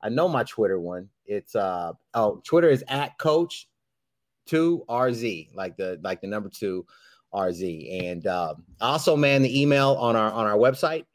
[0.03, 1.09] I know my Twitter one.
[1.25, 3.67] It's uh, oh, Twitter is at Coach
[4.45, 6.85] Two RZ, like the like the number two
[7.33, 11.05] RZ, and I also man the email on our on our website,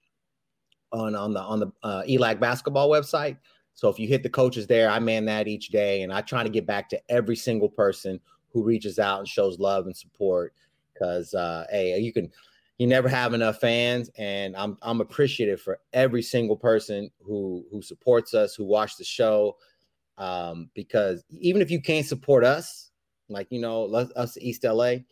[0.93, 3.37] on on the on the uh, ELAC basketball website.
[3.75, 6.43] So if you hit the coaches there, I man that each day, and I try
[6.43, 8.19] to get back to every single person
[8.51, 10.55] who reaches out and shows love and support.
[10.95, 12.33] Because uh, hey, you can
[12.79, 17.83] you never have enough fans, and I'm I'm appreciative for every single person who who
[17.83, 19.57] supports us, who watch the show.
[20.19, 22.91] Um, because even if you can't support us,
[23.29, 25.05] like you know, let- us East LA,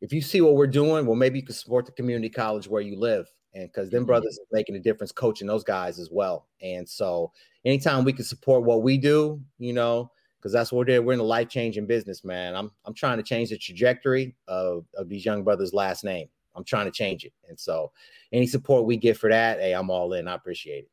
[0.00, 2.82] if you see what we're doing, well, maybe you can support the community college where
[2.82, 3.26] you live.
[3.54, 4.06] And because them Mhm.
[4.06, 6.48] brothers are making a difference coaching those guys as well.
[6.60, 7.32] And so
[7.64, 11.06] anytime we can support what we do, you know, because that's what we're doing.
[11.06, 12.54] We're in a life-changing business, man.
[12.54, 16.28] I'm I'm trying to change the trajectory of, of these young brothers' last name.
[16.56, 17.32] I'm trying to change it.
[17.48, 17.92] And so
[18.32, 20.28] any support we get for that, hey, I'm all in.
[20.28, 20.90] I appreciate it.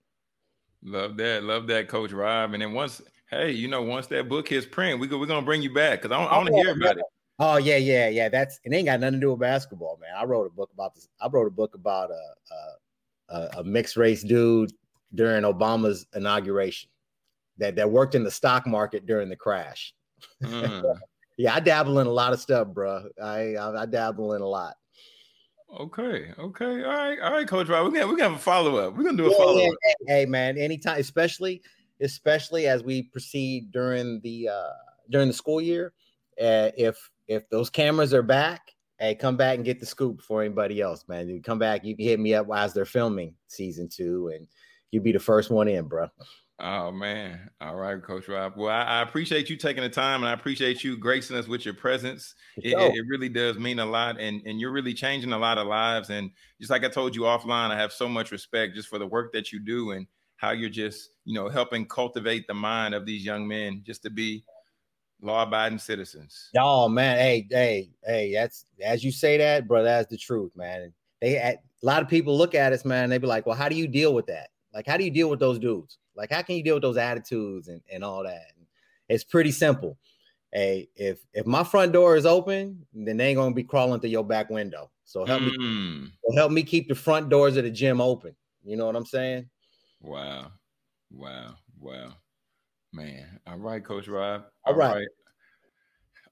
[0.83, 2.53] Love that, love that, Coach Rob.
[2.53, 5.45] And then once, hey, you know, once that book hits print, we go, we're gonna
[5.45, 7.03] bring you back because I, want to hear about it.
[7.39, 8.29] Oh yeah, yeah, yeah.
[8.29, 8.73] That's it.
[8.73, 10.11] Ain't got nothing to do with basketball, man.
[10.15, 11.07] I wrote a book about this.
[11.21, 14.71] I wrote a book about a a, a mixed race dude
[15.15, 16.89] during Obama's inauguration
[17.57, 19.93] that that worked in the stock market during the crash.
[20.43, 20.83] Mm,
[21.37, 23.09] Yeah, I dabble in a lot of stuff, bro.
[23.21, 24.75] I I, I dabble in a lot.
[25.79, 27.85] Okay, okay, all right, all right, Coach Rob.
[27.85, 28.95] We're gonna we're gonna have a follow up.
[28.95, 29.75] We're gonna do a Yeah, follow yeah, up.
[29.83, 31.61] hey, hey, man, anytime, especially
[32.01, 34.69] especially as we proceed during the uh
[35.09, 35.93] during the school year,
[36.41, 36.97] uh, if
[37.27, 41.05] if those cameras are back, hey, come back and get the scoop for anybody else,
[41.07, 41.29] man.
[41.29, 44.47] You come back, you can hit me up as they're filming season two, and
[44.91, 46.07] you be the first one in, bro.
[46.59, 47.49] Oh man.
[47.59, 48.53] All right, Coach Rob.
[48.55, 51.65] Well, I, I appreciate you taking the time and I appreciate you gracing us with
[51.65, 52.35] your presence.
[52.57, 55.57] It, it, it really does mean a lot and, and you're really changing a lot
[55.57, 56.09] of lives.
[56.09, 56.29] And
[56.59, 59.33] just like I told you offline, I have so much respect just for the work
[59.33, 60.05] that you do and
[60.37, 64.09] how you're just, you know, helping cultivate the mind of these young men just to
[64.09, 64.43] be
[65.21, 66.49] law-abiding citizens.
[66.57, 69.83] Oh man, hey, hey, hey, that's as you say that, bro.
[69.83, 70.93] That's the truth, man.
[71.21, 73.09] They a lot of people look at us, man.
[73.09, 74.49] They be like, "Well, how do you deal with that?
[74.73, 75.97] Like, how do you deal with those dudes?
[76.15, 78.53] Like, how can you deal with those attitudes and and all that?"
[79.09, 79.97] It's pretty simple.
[80.53, 84.11] Hey, if if my front door is open, then they ain't gonna be crawling through
[84.11, 84.91] your back window.
[85.05, 88.35] So help me, Mm, help me keep the front doors of the gym open.
[88.63, 89.49] You know what I'm saying?
[90.01, 90.51] wow.
[91.11, 91.55] Wow.
[91.79, 92.13] Wow.
[92.93, 93.39] Man.
[93.47, 94.45] All right, Coach Rob.
[94.65, 95.07] All right.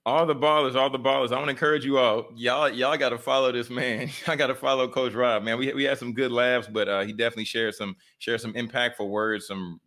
[0.03, 1.31] All the ballers, all the ballers.
[1.31, 2.31] I want to encourage you all.
[2.35, 4.09] Y'all, y'all got to follow this man.
[4.27, 5.43] I got to follow Coach Rob.
[5.43, 8.53] Man, we we had some good laughs, but uh, he definitely shared some shared some
[8.53, 9.79] impactful words, some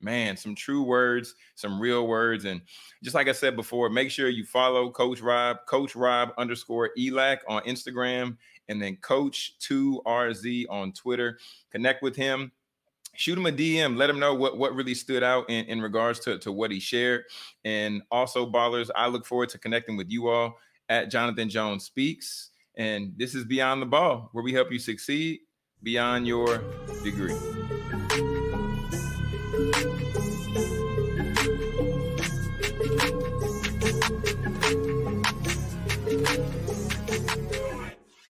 [0.00, 2.60] man, some true words, some real words, and
[3.02, 7.38] just like I said before, make sure you follow Coach Rob, Coach Rob underscore Elac
[7.48, 8.36] on Instagram,
[8.68, 11.38] and then Coach Two RZ on Twitter.
[11.72, 12.52] Connect with him
[13.14, 16.20] shoot him a DM, let him know what, what really stood out in, in regards
[16.20, 17.24] to, to what he shared.
[17.64, 20.58] And also, ballers, I look forward to connecting with you all
[20.88, 22.50] at Jonathan Jones Speaks.
[22.76, 25.40] And this is Beyond the Ball, where we help you succeed
[25.82, 26.62] beyond your
[27.02, 27.36] degree.